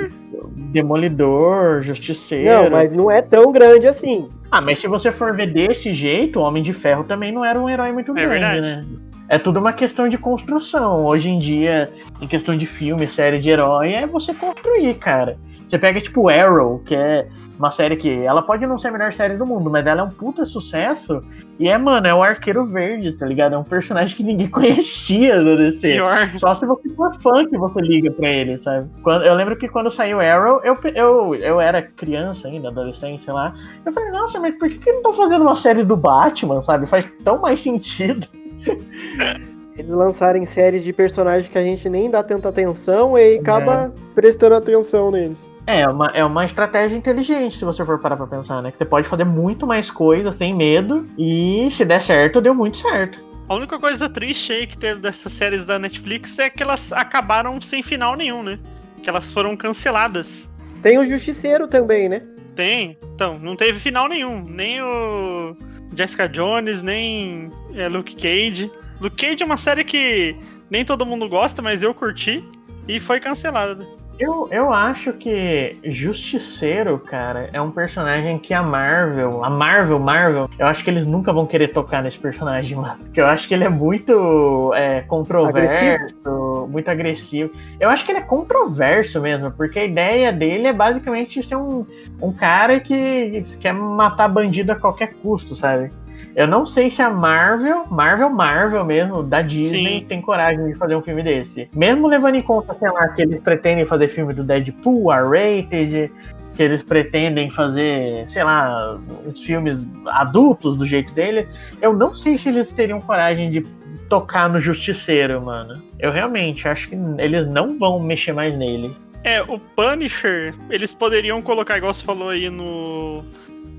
[0.72, 2.64] Demolidor, Justiceiro.
[2.64, 4.30] Não, mas não é tão grande assim.
[4.52, 7.60] Ah, mas se você for ver desse jeito, o Homem de Ferro também não era
[7.60, 8.62] um herói muito grande, verdade.
[8.62, 8.86] né?
[9.30, 11.06] É tudo uma questão de construção.
[11.06, 15.38] Hoje em dia, em questão de filme, série de herói, é você construir, cara.
[15.68, 17.28] Você pega, tipo, Arrow, que é
[17.60, 20.04] uma série que ela pode não ser a melhor série do mundo, mas ela é
[20.04, 21.22] um puta sucesso.
[21.60, 23.56] E é, mano, é o Arqueiro Verde, tá ligado?
[23.56, 25.94] É um personagem que ninguém conhecia do DC.
[25.94, 26.30] Pior.
[26.38, 28.90] Só se você for fã que você liga pra ele, sabe?
[29.02, 33.34] Quando, eu lembro que quando saiu Arrow, eu, eu, eu era criança ainda, adolescente, sei
[33.34, 33.54] lá.
[33.86, 36.86] Eu falei, nossa, mas por que, que não estão fazendo uma série do Batman, sabe?
[36.86, 38.26] Faz tão mais sentido.
[39.78, 44.56] Eles lançarem séries de personagens que a gente nem dá tanta atenção e acaba prestando
[44.56, 45.40] atenção neles.
[45.68, 48.72] É uma, é uma estratégia inteligente, se você for parar pra pensar, né?
[48.72, 52.78] Que você pode fazer muito mais coisa sem medo e se der certo, deu muito
[52.78, 53.20] certo.
[53.50, 57.60] A única coisa triste aí que teve dessas séries da Netflix é que elas acabaram
[57.60, 58.58] sem final nenhum, né?
[59.04, 60.50] Que elas foram canceladas.
[60.82, 62.22] Tem o Justiceiro também, né?
[62.56, 62.98] Tem.
[63.14, 64.42] Então, não teve final nenhum.
[64.44, 65.54] Nem o
[65.94, 68.72] Jessica Jones, nem é, Luke Cage.
[69.02, 70.34] Luke Cage é uma série que
[70.70, 72.42] nem todo mundo gosta, mas eu curti.
[72.88, 73.86] E foi cancelada.
[74.20, 80.50] Eu, eu acho que Justiceiro, cara, é um personagem que a Marvel, a Marvel, Marvel,
[80.58, 82.98] eu acho que eles nunca vão querer tocar nesse personagem, mano.
[82.98, 87.52] Porque eu acho que ele é muito é, controverso, muito agressivo.
[87.80, 91.86] Eu acho que ele é controverso mesmo, porque a ideia dele é basicamente ser um,
[92.20, 95.92] um cara que quer matar bandido a qualquer custo, sabe?
[96.36, 100.06] Eu não sei se a Marvel, Marvel, Marvel mesmo, da Disney, Sim.
[100.08, 101.68] tem coragem de fazer um filme desse.
[101.74, 106.12] Mesmo levando em conta, sei lá, que eles pretendem fazer filme do Deadpool, R-rated,
[106.56, 108.96] que eles pretendem fazer, sei lá,
[109.26, 111.48] uns filmes adultos do jeito dele,
[111.82, 113.62] eu não sei se eles teriam coragem de
[114.10, 115.82] tocar no Justiceiro, mano.
[116.00, 118.96] Eu realmente acho que eles não vão mexer mais nele.
[119.24, 123.24] É, o Punisher, eles poderiam colocar, igual você falou aí no,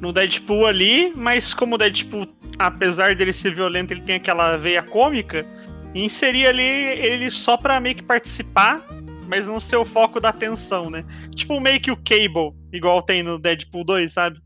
[0.00, 2.26] no Deadpool ali, mas como o Deadpool,
[2.58, 5.44] apesar dele ser violento, ele tem aquela veia cômica,
[5.94, 8.80] inserir ali ele só pra meio que participar,
[9.26, 11.04] mas não ser o foco da atenção, né?
[11.34, 14.40] Tipo meio que o Cable, igual tem no Deadpool 2, sabe?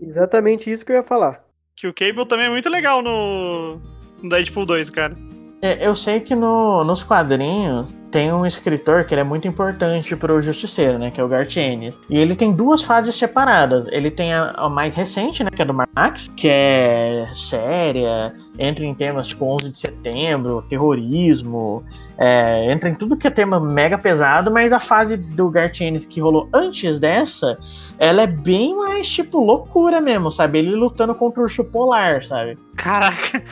[0.00, 1.44] Exatamente isso que eu ia falar.
[1.76, 3.80] Que o Cable também é muito legal no,
[4.22, 5.14] no Deadpool 2, cara.
[5.62, 10.40] É, eu sei que no, nos quadrinhos tem um escritor que é muito importante pro
[10.40, 11.10] Justiceiro, né?
[11.10, 11.96] Que é o Garth Ennis.
[12.08, 13.88] E ele tem duas fases separadas.
[13.90, 15.50] Ele tem a, a mais recente, né?
[15.50, 21.82] Que é do Max, que é séria, entra em temas tipo 11 de setembro, terrorismo,
[22.16, 26.06] é, entra em tudo que é tema mega pesado, mas a fase do Garth Ennis
[26.06, 27.58] que rolou antes dessa
[27.98, 30.58] ela é bem mais, tipo, loucura mesmo, sabe?
[30.58, 32.56] Ele lutando contra o urso polar, sabe?
[32.76, 33.42] Caraca.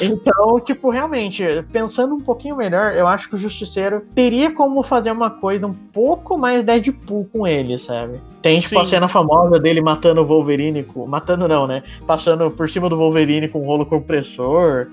[0.00, 5.10] então, tipo, realmente, pensando um pouquinho melhor, eu acho que o Justiceiro teria como fazer
[5.10, 8.20] uma coisa um pouco mais Deadpool com ele, sabe?
[8.40, 8.80] Tem, tipo, Sim.
[8.80, 11.06] a cena famosa dele matando o Wolverine, com...
[11.06, 11.82] matando não, né?
[12.06, 14.88] Passando por cima do Wolverine com um rolo compressor.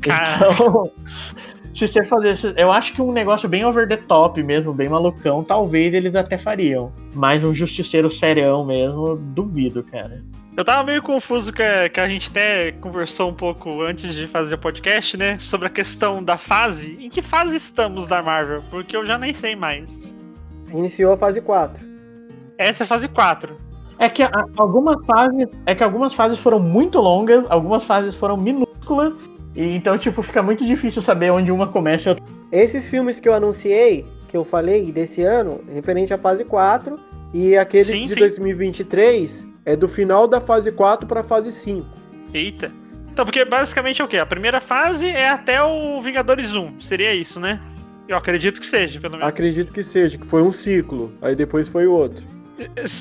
[0.00, 0.52] Caraca.
[0.52, 0.90] Então,
[1.74, 2.36] se você fazer.
[2.56, 6.38] Eu acho que um negócio bem over the top mesmo, bem malucão, talvez eles até
[6.38, 6.92] fariam.
[7.12, 10.22] Mas um justiceiro serião mesmo, duvido, cara.
[10.56, 14.28] Eu tava meio confuso que a, que a gente até conversou um pouco antes de
[14.28, 15.36] fazer o podcast, né?
[15.40, 16.96] Sobre a questão da fase.
[17.00, 18.62] Em que fase estamos da Marvel?
[18.70, 20.04] Porque eu já nem sei mais.
[20.70, 21.84] Iniciou a fase 4.
[22.56, 23.58] Essa é a fase 4.
[23.98, 24.22] É que
[24.56, 25.48] algumas fases.
[25.66, 29.12] É que algumas fases foram muito longas, algumas fases foram minúsculas
[29.54, 32.24] e então, tipo, fica muito difícil saber onde uma começa e outra.
[32.50, 36.96] Esses filmes que eu anunciei, que eu falei desse ano, referente à fase 4,
[37.32, 38.20] e aquele sim, de sim.
[38.20, 41.86] 2023 é do final da fase 4 para a fase 5.
[42.32, 42.72] Eita.
[43.12, 44.18] Então, porque basicamente é o quê?
[44.18, 47.60] A primeira fase é até o Vingadores 1, seria isso, né?
[48.08, 49.28] Eu acredito que seja, pelo menos.
[49.28, 52.33] Acredito que seja, que foi um ciclo, aí depois foi outro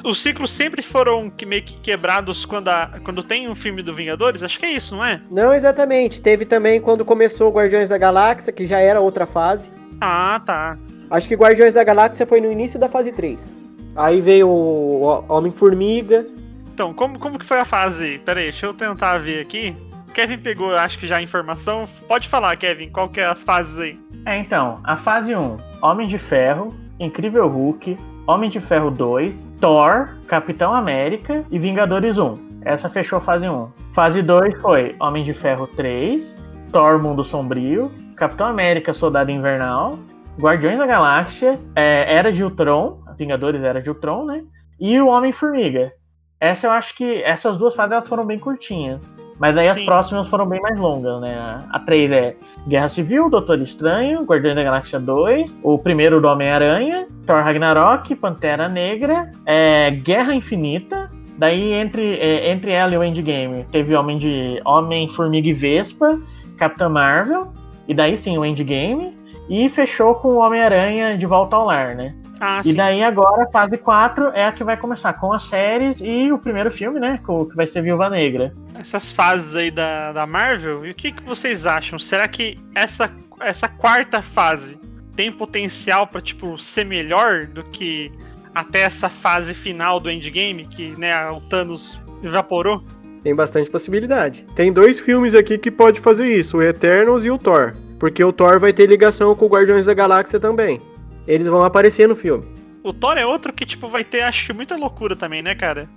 [0.03, 3.93] os ciclos sempre foram que meio que quebrados quando, a, quando tem um filme do
[3.93, 4.43] Vingadores?
[4.43, 5.21] Acho que é isso, não é?
[5.29, 6.21] Não, exatamente.
[6.21, 9.69] Teve também quando começou Guardiões da Galáxia, que já era outra fase.
[10.01, 10.77] Ah, tá.
[11.09, 13.51] Acho que Guardiões da Galáxia foi no início da fase 3.
[13.95, 16.25] Aí veio o Homem-Formiga.
[16.73, 18.19] Então, como, como que foi a fase?
[18.25, 19.75] Pera aí, deixa eu tentar ver aqui.
[20.13, 21.87] Kevin pegou, acho que já a informação.
[22.07, 23.99] Pode falar, Kevin, qual que é as fases aí?
[24.25, 30.15] É, então, a fase 1, Homem de Ferro, Incrível Hulk, Homem de Ferro 2, Thor,
[30.27, 32.61] Capitão América e Vingadores 1.
[32.61, 33.67] Essa fechou fase 1.
[33.91, 36.33] Fase 2 foi Homem de Ferro 3,
[36.71, 39.99] Thor Mundo Sombrio, Capitão América Soldado Invernal,
[40.39, 44.41] Guardiões da Galáxia, é, Era de Ultron, Vingadores Era de Ultron, né?
[44.79, 45.91] E o Homem-Formiga.
[46.39, 49.01] Essa eu acho que essas duas fases elas foram bem curtinhas.
[49.39, 49.79] Mas aí Sim.
[49.79, 51.63] as próximas foram bem mais longas, né?
[51.69, 52.35] A 3 é
[52.67, 58.67] Guerra Civil, Doutor Estranho, Guardiões da Galáxia 2, o primeiro do Homem-Aranha, Thor Ragnarok, Pantera
[58.69, 61.11] Negra, é, Guerra Infinita.
[61.37, 66.19] Daí entre, é, entre ela e o Endgame teve Homem de Homem, Formiga e Vespa,
[66.57, 67.51] Capitã Marvel,
[67.87, 69.17] e daí sim o Endgame.
[69.49, 72.15] E fechou com o Homem-Aranha de volta ao lar, né?
[72.39, 76.01] Ah, e daí agora a fase 4 é a que vai começar com as séries
[76.01, 77.19] e o primeiro filme, né?
[77.49, 78.53] Que vai ser Viúva Negra.
[78.75, 81.97] Essas fases aí da, da Marvel, e o que, que vocês acham?
[81.99, 83.09] Será que essa,
[83.39, 84.79] essa quarta fase
[85.15, 88.11] tem potencial para tipo, ser melhor do que
[88.53, 92.83] até essa fase final do endgame, que né, o Thanos evaporou?
[93.23, 94.45] Tem bastante possibilidade.
[94.55, 97.73] Tem dois filmes aqui que pode fazer isso, o Eternals e o Thor.
[97.99, 100.81] Porque o Thor vai ter ligação com o Guardiões da Galáxia também
[101.27, 102.45] eles vão aparecer no filme.
[102.83, 105.87] O Thor é outro que, tipo, vai ter, acho que, muita loucura também, né, cara?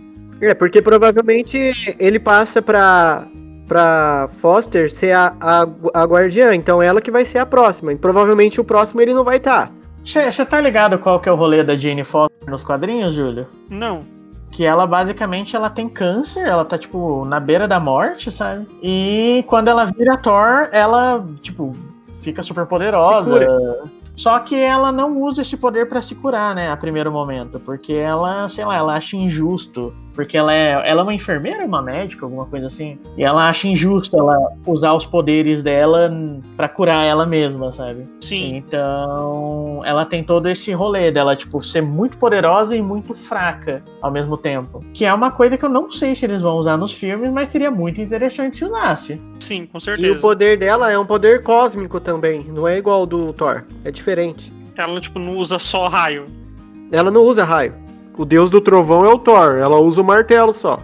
[0.41, 3.27] É, porque provavelmente ele passa pra,
[3.67, 5.63] pra Foster ser a, a,
[5.95, 7.93] a guardiã, então ela que vai ser a próxima.
[7.93, 9.69] E provavelmente o próximo ele não vai estar.
[9.69, 9.73] Tá.
[10.05, 13.49] Você tá ligado qual que é o rolê da Jane Foster nos quadrinhos, Júlio?
[13.69, 14.05] Não.
[14.53, 18.69] Que ela basicamente ela tem câncer, ela tá tipo na beira da morte, sabe?
[18.81, 21.75] E quando ela vira Thor, ela tipo
[22.23, 23.35] fica super poderosa.
[24.17, 27.93] Só que ela não usa esse poder para se curar, né, a primeiro momento, porque
[27.93, 32.25] ela, sei lá, ela acha injusto porque ela é, ela é uma enfermeira, uma médica,
[32.25, 32.99] alguma coisa assim.
[33.19, 34.37] E ela acha injusto ela
[34.67, 36.11] usar os poderes dela
[36.57, 38.07] para curar ela mesma, sabe?
[38.23, 38.57] Sim.
[38.57, 44.11] Então, ela tem todo esse rolê dela, tipo, ser muito poderosa e muito fraca ao
[44.11, 44.83] mesmo tempo.
[44.95, 47.53] Que é uma coisa que eu não sei se eles vão usar nos filmes, mas
[47.53, 49.21] seria muito interessante se usasse.
[49.39, 50.09] Sim, com certeza.
[50.09, 53.65] E o poder dela é um poder cósmico também, não é igual ao do Thor,
[53.85, 54.51] é diferente.
[54.75, 56.25] Ela, tipo, não usa só raio.
[56.91, 57.86] Ela não usa raio.
[58.17, 60.81] O deus do trovão é o Thor, ela usa o martelo só.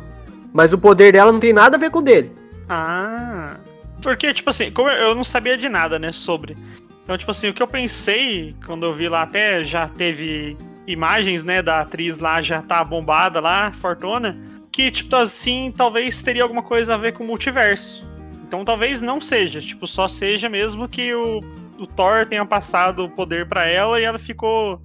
[0.52, 2.32] Mas o poder dela não tem nada a ver com o dele.
[2.68, 3.56] Ah.
[4.02, 6.56] Porque, tipo assim, como eu não sabia de nada, né, sobre.
[7.04, 10.56] Então, tipo assim, o que eu pensei quando eu vi lá, até já teve
[10.86, 14.36] imagens, né, da atriz lá já tá bombada lá, fortuna,
[14.70, 18.06] que, tipo assim, talvez teria alguma coisa a ver com o multiverso.
[18.42, 21.40] Então talvez não seja, tipo, só seja mesmo que o,
[21.78, 24.80] o Thor tenha passado o poder para ela e ela ficou.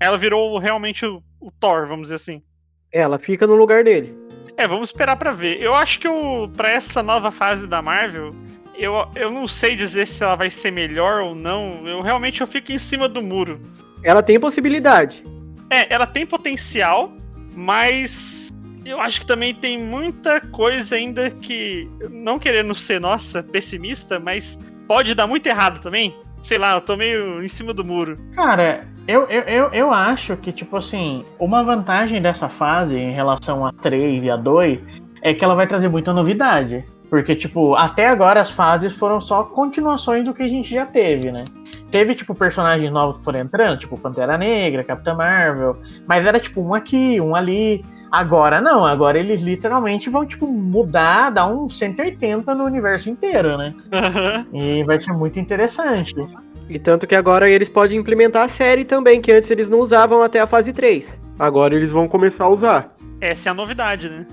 [0.00, 2.42] Ela virou realmente o, o Thor, vamos dizer assim.
[2.90, 4.16] Ela fica no lugar dele.
[4.56, 5.60] É, vamos esperar para ver.
[5.60, 6.08] Eu acho que
[6.56, 8.30] para essa nova fase da Marvel,
[8.76, 11.86] eu, eu não sei dizer se ela vai ser melhor ou não.
[11.86, 13.60] Eu realmente eu fico em cima do muro.
[14.04, 15.22] Ela tem possibilidade.
[15.68, 17.12] É, ela tem potencial,
[17.54, 18.50] mas
[18.84, 24.60] eu acho que também tem muita coisa ainda que, não querendo ser, nossa, pessimista, mas
[24.86, 26.14] pode dar muito errado também.
[26.42, 28.18] Sei lá, eu tô meio em cima do muro.
[28.34, 33.66] Cara, eu, eu, eu, eu acho que, tipo assim, uma vantagem dessa fase em relação
[33.66, 34.80] a 3 e a 2
[35.22, 36.84] é que ela vai trazer muita novidade.
[37.10, 41.30] Porque, tipo, até agora as fases foram só continuações do que a gente já teve,
[41.30, 41.44] né?
[41.90, 45.76] Teve, tipo, personagens novos que foram entrando, tipo Pantera Negra, Capitã Marvel,
[46.06, 47.84] mas era, tipo, um aqui, um ali.
[48.10, 53.74] Agora não, agora eles literalmente vão, tipo, mudar, dar um 180 no universo inteiro, né?
[54.52, 56.14] E vai ser muito interessante.
[56.72, 60.22] E tanto que agora eles podem implementar a série também, que antes eles não usavam
[60.22, 61.20] até a fase 3.
[61.38, 62.94] Agora eles vão começar a usar.
[63.20, 64.26] Essa é a novidade, né?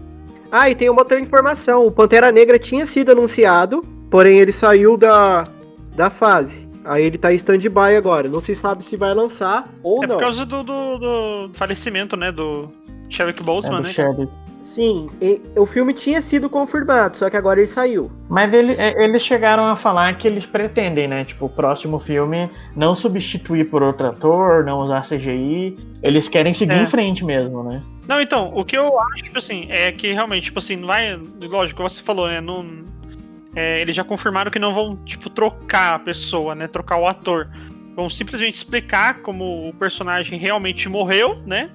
[0.52, 1.86] Ah, e tem uma outra informação.
[1.86, 5.48] O Pantera Negra tinha sido anunciado, Porém, ele saiu da,
[5.96, 6.68] da fase.
[6.84, 8.28] Aí ele tá em stand-by agora.
[8.28, 10.16] Não se sabe se vai lançar ou É não.
[10.16, 12.32] por causa do, do, do falecimento, né?
[12.32, 12.72] Do
[13.20, 13.94] É Boseman, do né?
[13.94, 14.32] Chadwick.
[14.80, 18.10] Sim, e- o filme tinha sido confirmado, só que agora ele saiu.
[18.30, 21.26] Mas ele- é, eles chegaram a falar que eles pretendem, né?
[21.26, 25.78] Tipo, o próximo filme não substituir por outro ator, não usar CGI.
[26.02, 26.84] Eles querem seguir É.
[26.84, 27.84] em frente mesmo, né?
[28.08, 31.20] Não, então, o que eu acho, tipo assim, é que realmente, tipo assim, não vai.
[31.42, 32.40] Lógico, como você falou, né?
[32.42, 32.66] Não,
[33.56, 36.68] é, eles já confirmaram que não vão, tipo, trocar a pessoa, né?
[36.68, 37.48] Trocar o ator.
[37.96, 41.70] Vão simplesmente explicar como o personagem realmente morreu, né?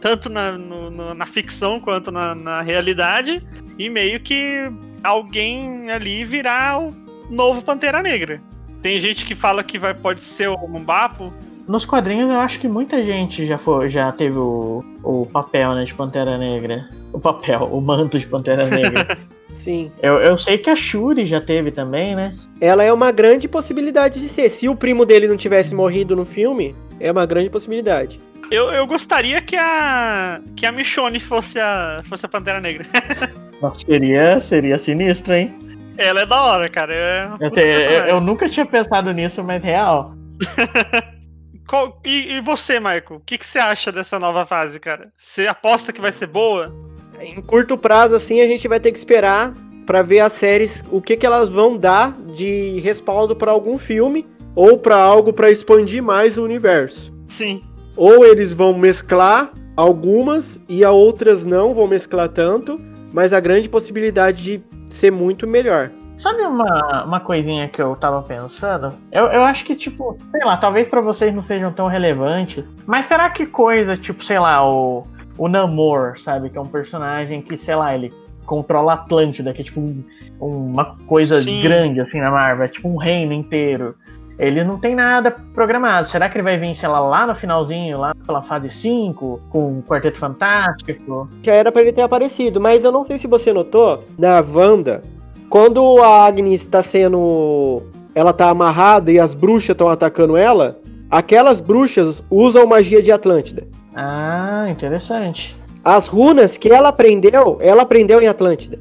[0.00, 3.42] Tanto na, no- no- na ficção quanto na, na realidade.
[3.78, 4.70] E meio que
[5.02, 6.94] alguém ali virar o
[7.30, 8.40] novo Pantera Negra.
[8.82, 11.32] Tem gente que fala que vai, pode ser o Mumbapo.
[11.66, 15.84] Nos quadrinhos eu acho que muita gente já, foi, já teve o, o papel né,
[15.84, 16.88] de Pantera Negra.
[17.12, 19.18] O papel, o manto de Pantera Negra.
[19.52, 19.90] Sim.
[20.00, 22.34] eu, eu sei que a Shuri já teve também, né?
[22.60, 24.48] Ela é uma grande possibilidade de ser.
[24.50, 28.20] Se o primo dele não tivesse morrido no filme, é uma grande possibilidade.
[28.50, 30.40] Eu, eu gostaria que a.
[30.56, 32.02] que a Michonne fosse a.
[32.08, 32.86] fosse a Pantera Negra.
[33.60, 35.52] Nossa, seria, seria sinistro, hein?
[35.96, 36.94] Ela é da hora, cara.
[36.94, 40.14] É Eu, te- eu- eu nunca tinha pensado nisso, mas real.
[41.68, 43.16] Qual- e, e você, Michael?
[43.16, 45.08] O que, que você acha dessa nova fase, cara?
[45.16, 46.72] Você aposta que vai ser boa?
[47.20, 49.52] Em curto prazo, assim, a gente vai ter que esperar
[49.84, 54.26] pra ver as séries, o que, que elas vão dar de respaldo pra algum filme.
[54.54, 57.12] Ou pra algo pra expandir mais o universo.
[57.28, 57.62] Sim.
[57.98, 62.80] Ou eles vão mesclar algumas e a outras não vão mesclar tanto,
[63.12, 65.90] mas a grande possibilidade de ser muito melhor.
[66.22, 68.94] Sabe uma, uma coisinha que eu tava pensando?
[69.10, 73.06] Eu, eu acho que, tipo, sei lá, talvez pra vocês não sejam tão relevantes, mas
[73.06, 75.04] será que coisa, tipo, sei lá, o,
[75.36, 76.50] o Namor, sabe?
[76.50, 78.12] Que é um personagem que, sei lá, ele
[78.46, 80.02] controla a Atlântida, que é tipo um-
[80.40, 81.60] uma coisa Sim.
[81.60, 83.94] grande, assim, na Marvel, é tipo um reino inteiro.
[84.38, 86.06] Ele não tem nada programado.
[86.06, 89.78] Será que ele vai vir, sei lá, lá no finalzinho, lá pela fase 5, com
[89.78, 91.28] o Quarteto Fantástico?
[91.42, 95.02] Já era pra ele ter aparecido, mas eu não sei se você notou, na Wanda,
[95.50, 97.82] quando a Agnes tá sendo.
[98.14, 100.78] Ela tá amarrada e as bruxas estão atacando ela,
[101.10, 103.66] aquelas bruxas usam magia de Atlântida.
[103.94, 105.56] Ah, interessante.
[105.84, 108.78] As runas que ela aprendeu, ela aprendeu em Atlântida.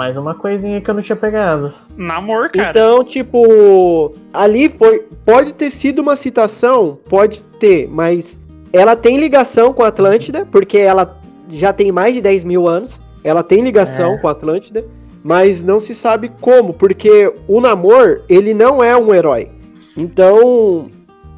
[0.00, 1.74] Mais uma coisinha que eu não tinha pegado.
[1.94, 2.70] Namor, cara.
[2.70, 8.34] Então, tipo, Ali foi, pode ter sido uma citação, pode ter, mas
[8.72, 11.20] ela tem ligação com a Atlântida, porque ela
[11.50, 12.98] já tem mais de 10 mil anos.
[13.22, 14.18] ela tem ligação É.
[14.18, 14.86] com a Atlântida,
[15.22, 19.48] mas não se sabe como, porque o Namor, ele não é um herói.
[19.94, 20.90] Então,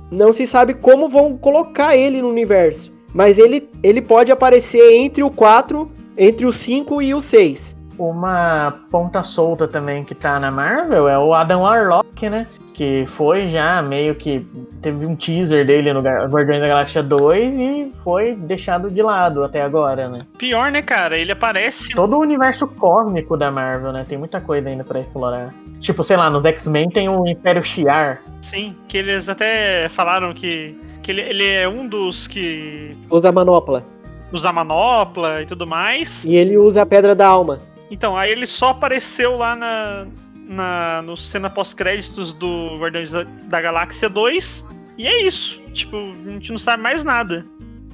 [0.09, 2.93] não se sabe como vão colocar ele no universo.
[3.13, 7.72] Mas ele, ele pode aparecer entre o 4, entre o 5 e o 6.
[7.99, 12.47] Uma ponta solta também que tá na Marvel é o Adam Warlock, né?
[12.75, 14.47] Que foi já meio que.
[14.81, 19.63] Teve um teaser dele no Guardiões da Galáxia 2 e foi deixado de lado até
[19.63, 20.27] agora, né?
[20.39, 21.17] Pior, né, cara?
[21.19, 21.95] Ele aparece.
[21.95, 24.05] Todo o universo cósmico da Marvel, né?
[24.09, 25.55] Tem muita coisa ainda pra explorar.
[25.81, 28.21] Tipo, sei lá, no X-Men tem o Império Shi'ar.
[28.41, 33.33] Sim, que eles até falaram que, que ele, ele é um dos que Usa a
[33.33, 33.85] manopla.
[34.33, 36.25] usa manopla e tudo mais.
[36.25, 37.61] E ele usa a pedra da alma.
[37.93, 40.07] Então, aí ele só apareceu lá na,
[40.49, 44.67] na no cena pós-créditos do Guardiões da, da Galáxia 2.
[44.97, 45.61] E é isso.
[45.75, 47.45] Tipo, a gente não sabe mais nada.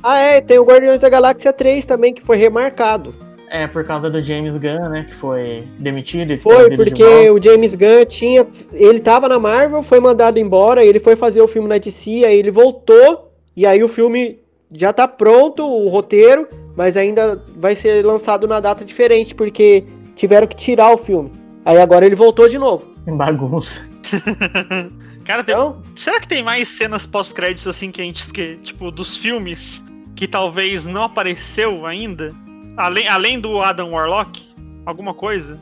[0.01, 3.13] Ah, é, tem o Guardiões da Galáxia 3 também, que foi remarcado.
[3.51, 5.05] É, por causa do James Gunn, né?
[5.09, 6.33] Que foi demitido.
[6.33, 7.33] e Foi, de porque volta.
[7.33, 8.47] o James Gunn tinha.
[8.73, 12.39] Ele tava na Marvel, foi mandado embora, ele foi fazer o filme na DC, aí
[12.39, 14.39] ele voltou, e aí o filme
[14.71, 16.47] já tá pronto, o roteiro,
[16.79, 19.83] mas ainda vai ser lançado na data diferente, porque
[20.15, 21.33] tiveram que tirar o filme.
[21.65, 22.85] Aí agora ele voltou de novo.
[23.05, 23.81] Bagunça.
[25.25, 28.93] Cara, tem- Então, será que tem mais cenas pós-créditos assim que a gente que, tipo
[28.93, 32.33] dos filmes que talvez não apareceu ainda?
[32.77, 34.41] Além, além do Adam Warlock?
[34.87, 35.59] Alguma coisa?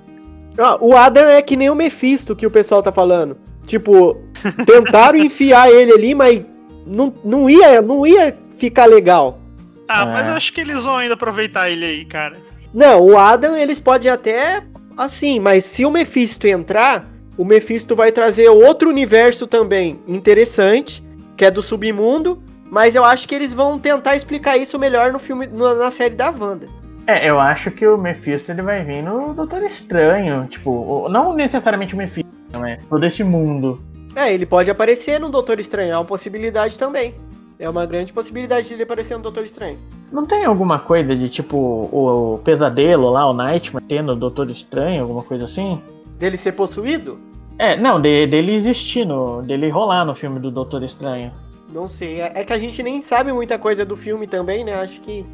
[0.58, 3.38] ó, o Adam é que nem o Mephisto que o pessoal tá falando.
[3.66, 4.18] Tipo,
[4.66, 6.42] tentaram enfiar ele ali, mas
[6.86, 9.40] não, não, ia, não ia ficar legal.
[9.89, 10.05] Ah, É.
[10.12, 12.37] mas eu acho que eles vão ainda aproveitar ele aí, cara.
[12.74, 14.62] Não, o Adam eles podem até
[14.97, 17.07] assim, mas se o Mephisto entrar,
[17.37, 21.03] o Mephisto vai trazer outro universo também interessante,
[21.37, 25.18] que é do submundo, mas eu acho que eles vão tentar explicar isso melhor no
[25.18, 26.66] filme, no- na série da Wanda.
[27.07, 30.47] É, eu acho que o Mephisto ele vai vir no Doutor Estranho.
[30.49, 32.28] Tipo, não necessariamente o Mephisto,
[32.59, 32.80] né?
[32.91, 33.80] Todo esse mundo.
[34.16, 37.14] É, ele pode aparecer no Doutor Estranho, é uma possibilidade também.
[37.59, 39.78] É uma grande possibilidade de ele aparecer no Doutor Estranho.
[40.12, 44.50] Não tem alguma coisa de tipo o, o pesadelo lá, o Nightmare, tendo o Doutor
[44.50, 45.80] Estranho, alguma coisa assim?
[46.18, 47.18] Dele ser possuído?
[47.59, 51.32] É, não, de- dele existir, no, dele rolar no filme do Doutor Estranho.
[51.72, 52.20] Não sei.
[52.20, 54.74] É é que a gente nem sabe muita coisa do filme também, né?
[54.74, 55.24] Acho que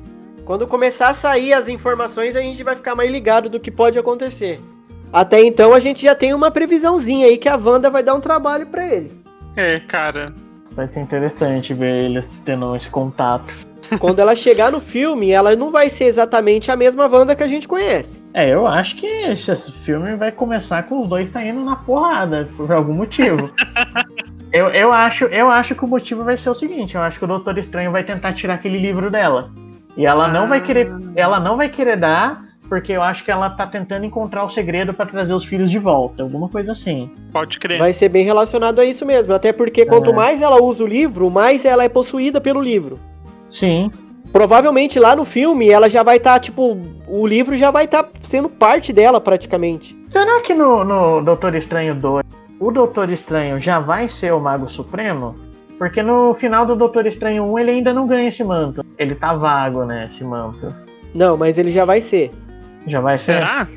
[0.44, 3.98] quando começar a sair as informações, a gente vai ficar mais ligado do que pode
[3.98, 4.60] acontecer.
[5.12, 8.20] Até então, a gente já tem uma previsãozinha aí que a Wanda vai dar um
[8.20, 9.12] trabalho pra ele.
[9.56, 10.32] É, cara.
[10.74, 13.52] Vai ser interessante ver eles tendo esse contato.
[13.98, 17.48] Quando ela chegar no filme, ela não vai ser exatamente a mesma Wanda que a
[17.48, 18.10] gente conhece.
[18.34, 22.72] É, eu acho que esse filme vai começar com os dois saindo na porrada, por
[22.72, 23.50] algum motivo.
[24.50, 27.24] eu, eu, acho, eu acho que o motivo vai ser o seguinte, eu acho que
[27.24, 29.50] o Doutor Estranho vai tentar tirar aquele livro dela.
[29.96, 30.90] E ela não vai querer.
[31.14, 34.94] Ela não vai querer dar, porque eu acho que ela tá tentando encontrar o segredo
[34.94, 36.22] pra trazer os filhos de volta.
[36.22, 37.10] Alguma coisa assim.
[37.32, 37.78] Pode crer.
[37.78, 39.32] Vai ser bem relacionado a isso mesmo.
[39.34, 40.14] Até porque quanto É.
[40.14, 42.98] mais ela usa o livro, mais ela é possuída pelo livro.
[43.50, 43.90] Sim.
[44.32, 48.48] Provavelmente lá no filme ela já vai estar, tipo, o livro já vai estar sendo
[48.48, 49.94] parte dela praticamente.
[50.08, 52.24] Será que no, no Doutor Estranho 2
[52.58, 55.34] o Doutor Estranho já vai ser o Mago Supremo?
[55.78, 58.84] Porque no final do Doutor Estranho 1 ele ainda não ganha esse manto.
[58.96, 60.06] Ele tá vago, né?
[60.08, 60.72] Esse manto.
[61.12, 62.30] Não, mas ele já vai ser.
[62.86, 63.34] Já vai ser.
[63.34, 63.68] Será?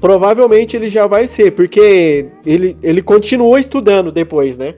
[0.00, 4.74] Provavelmente ele já vai ser, porque ele, ele continua estudando depois, né?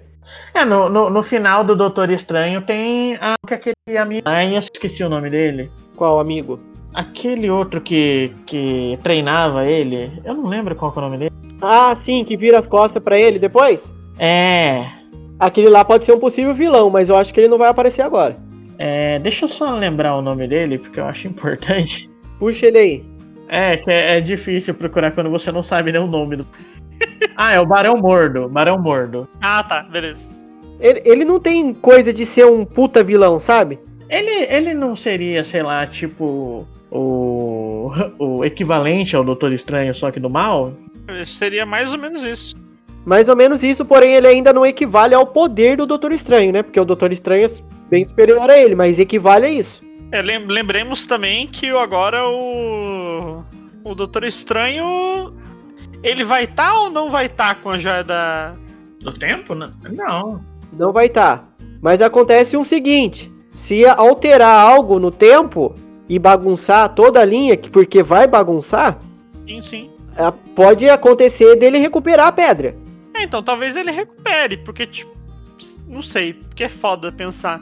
[0.55, 4.23] É, no, no, no final do Doutor Estranho tem a, que aquele amigo.
[4.25, 5.69] Ai, eu esqueci o nome dele.
[5.97, 6.61] Qual amigo?
[6.93, 10.13] Aquele outro que, que treinava ele.
[10.25, 11.33] Eu não lembro qual é o nome dele.
[11.61, 13.85] Ah, sim, que vira as costas pra ele depois?
[14.19, 14.87] É.
[15.39, 18.03] Aquele lá pode ser um possível vilão, mas eu acho que ele não vai aparecer
[18.03, 18.37] agora.
[18.79, 22.09] é deixa eu só lembrar o nome dele, porque eu acho importante.
[22.39, 23.05] Puxa ele aí.
[23.49, 26.47] É, que é, é difícil procurar quando você não sabe nem o nome do.
[27.37, 28.49] Ah, é o Barão Mordo.
[28.49, 29.29] Barão Mordo.
[29.43, 30.35] Ah, tá, beleza.
[30.81, 33.79] Ele, ele não tem coisa de ser um puta vilão, sabe?
[34.09, 36.67] Ele, ele não seria, sei lá, tipo.
[36.91, 37.91] O,
[38.21, 40.73] o equivalente ao Doutor Estranho, só que do mal?
[41.27, 42.55] Seria mais ou menos isso.
[43.05, 46.63] Mais ou menos isso, porém ele ainda não equivale ao poder do Doutor Estranho, né?
[46.63, 47.51] Porque o Doutor Estranho é
[47.91, 49.81] bem superior a ele, mas equivale a isso.
[50.15, 53.43] É, lem- lembremos também que agora o.
[53.83, 55.35] O Doutor Estranho.
[56.03, 58.55] Ele vai estar ou não vai estar com a joia da.
[59.01, 59.55] Do tempo?
[59.55, 59.73] Não.
[59.91, 60.45] Não.
[60.73, 61.49] Não vai estar.
[61.83, 65.75] Mas acontece o seguinte: se alterar algo no tempo
[66.09, 68.99] e bagunçar toda a linha, que- porque vai bagunçar,
[69.49, 69.91] Sim, sim.
[70.55, 72.75] pode acontecer dele recuperar a pedra.
[73.15, 75.13] É, então talvez ele recupere, porque, tipo.
[75.87, 77.61] Não sei, porque é foda pensar.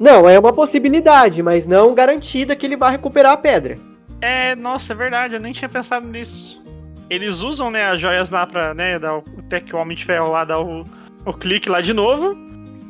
[0.00, 3.76] Não, é uma possibilidade, mas não garantida que ele vai recuperar a pedra.
[4.22, 6.58] É, nossa, é verdade, eu nem tinha pensado nisso.
[7.10, 10.04] Eles usam, né, as joias lá pra, né, dar o, até que o Homem de
[10.06, 10.86] Ferro lá dá o,
[11.26, 12.34] o clique lá de novo,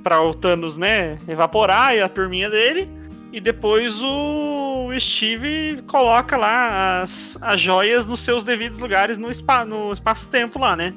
[0.05, 2.89] pra o Thanos, né, evaporar e a turminha dele.
[3.33, 9.65] E depois o Steve coloca lá as, as joias nos seus devidos lugares no, spa,
[9.65, 10.95] no espaço-tempo lá, né?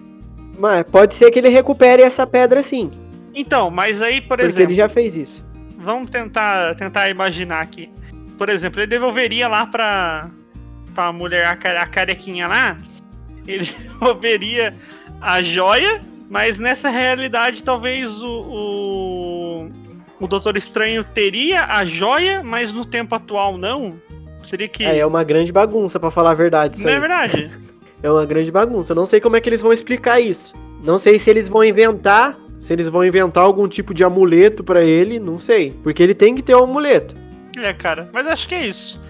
[0.59, 2.91] Mas pode ser que ele recupere essa pedra sim,
[3.33, 5.52] Então, mas aí, por porque exemplo, ele já fez isso.
[5.83, 7.89] Vamos tentar, tentar imaginar aqui.
[8.37, 10.29] Por exemplo, ele devolveria lá pra,
[10.95, 12.77] pra mulher, a, ca- a carequinha lá,
[13.47, 13.65] ele
[13.99, 14.73] devolveria
[15.21, 19.71] a joia, mas nessa realidade talvez o, o,
[20.21, 23.95] o Doutor Estranho teria a joia, mas no tempo atual não?
[24.45, 24.83] Seria que...
[24.83, 26.81] É, é uma grande bagunça, pra falar a verdade.
[26.81, 26.99] não é aí.
[26.99, 27.51] verdade?
[28.03, 28.91] É uma grande bagunça.
[28.91, 30.51] Eu não sei como é que eles vão explicar isso.
[30.83, 34.81] Não sei se eles vão inventar, se eles vão inventar algum tipo de amuleto pra
[34.81, 37.13] ele, não sei, porque ele tem que ter um amuleto.
[37.57, 39.01] É, cara, mas acho que é isso.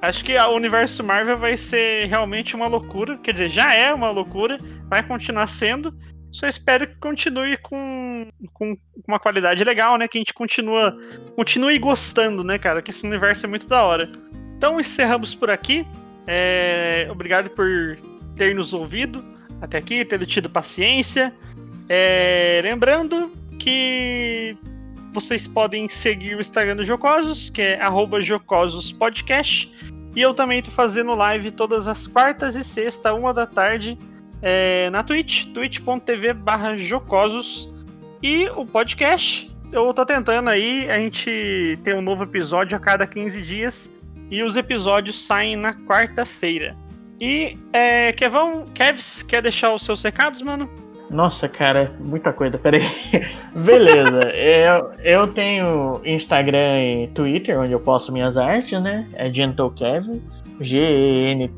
[0.00, 3.18] Acho que o universo Marvel vai ser realmente uma loucura.
[3.18, 4.58] Quer dizer, já é uma loucura,
[4.88, 5.94] vai continuar sendo.
[6.32, 8.74] Só espero que continue com, com
[9.06, 10.08] uma qualidade legal, né?
[10.08, 10.96] Que a gente continua,
[11.36, 12.80] continue gostando, né, cara?
[12.80, 14.10] Que esse universo é muito da hora.
[14.56, 15.86] Então encerramos por aqui.
[16.26, 17.66] É, obrigado por
[18.34, 19.22] ter nos ouvido
[19.60, 21.32] até aqui, tendo tido paciência.
[21.88, 24.56] É, lembrando que
[25.12, 27.80] vocês podem seguir o Instagram do Jocosos, que é
[28.20, 29.70] jocosospodcast.
[30.16, 33.98] E eu também estou fazendo live todas as quartas e sexta, uma da tarde,
[34.42, 36.34] é, na Twitch, twitch.tv
[36.76, 37.72] jocosos.
[38.22, 43.06] E o podcast, eu tô tentando aí, a gente tem um novo episódio a cada
[43.06, 43.90] 15 dias.
[44.30, 46.74] E os episódios saem na quarta-feira.
[47.20, 50.81] E, é, Kevão, Kevs, quer deixar os seus recados, mano?
[51.12, 52.82] Nossa, cara, muita coisa, peraí.
[53.54, 59.06] Beleza, eu, eu tenho Instagram e Twitter, onde eu posto minhas artes, né?
[59.12, 60.22] É GentleKevin,
[60.58, 61.52] G-E-N-T-L-K-E-V-S.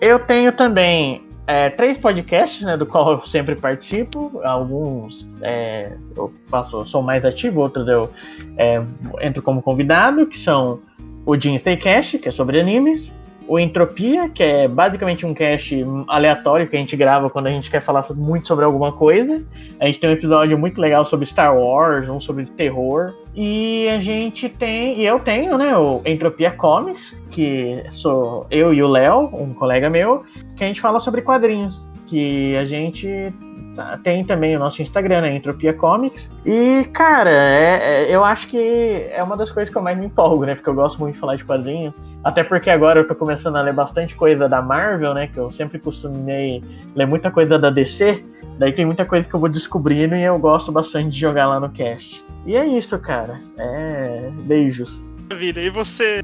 [0.00, 4.40] Eu tenho também é, três podcasts, né, do qual eu sempre participo.
[4.42, 8.10] Alguns é, eu faço, sou mais ativo, outros eu
[8.56, 8.82] é,
[9.20, 10.80] entro como convidado, que são
[11.24, 13.12] o Jin Cast, que é sobre animes,
[13.46, 17.70] o Entropia, que é basicamente um cast aleatório que a gente grava quando a gente
[17.70, 19.44] quer falar muito sobre alguma coisa.
[19.78, 23.12] A gente tem um episódio muito legal sobre Star Wars, um sobre terror.
[23.34, 28.82] E a gente tem, e eu tenho, né, o Entropia Comics, que sou eu e
[28.82, 30.24] o Léo, um colega meu,
[30.56, 31.86] que a gente fala sobre quadrinhos.
[32.06, 33.32] Que a gente
[33.74, 35.34] Tá, tem também o nosso Instagram, né?
[35.34, 36.30] Entropia Comics.
[36.44, 40.06] E, cara, é, é, eu acho que é uma das coisas que eu mais me
[40.06, 40.54] empolgo, né?
[40.54, 41.92] Porque eu gosto muito de falar de quadrinho.
[42.22, 45.26] Até porque agora eu tô começando a ler bastante coisa da Marvel, né?
[45.26, 46.62] Que eu sempre costumei
[46.94, 48.24] ler muita coisa da DC.
[48.58, 51.58] Daí tem muita coisa que eu vou descobrindo e eu gosto bastante de jogar lá
[51.58, 52.24] no cast.
[52.46, 53.38] E é isso, cara.
[53.58, 54.30] É.
[54.42, 55.04] Beijos.
[55.28, 55.60] Maravilha.
[55.60, 56.22] E você,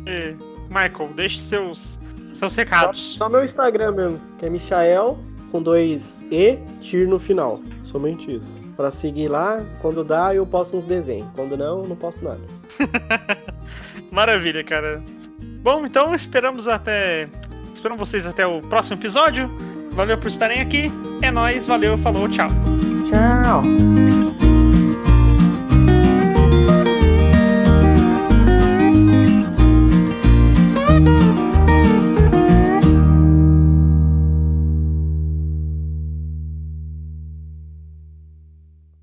[0.68, 1.98] Michael, deixe seus,
[2.32, 3.14] seus recados.
[3.16, 5.18] Só, só meu Instagram mesmo, que é Michael,
[5.50, 7.60] com dois e TIR no final.
[7.84, 8.60] Somente isso.
[8.76, 11.28] Pra seguir lá, quando dá, eu posto uns desenhos.
[11.34, 12.40] Quando não, não posto nada.
[14.10, 15.02] Maravilha, cara.
[15.62, 17.28] Bom, então esperamos até.
[17.74, 19.50] Esperamos vocês até o próximo episódio.
[19.92, 20.90] Valeu por estarem aqui.
[21.20, 22.48] É nóis, valeu, falou, tchau.
[23.04, 24.19] Tchau.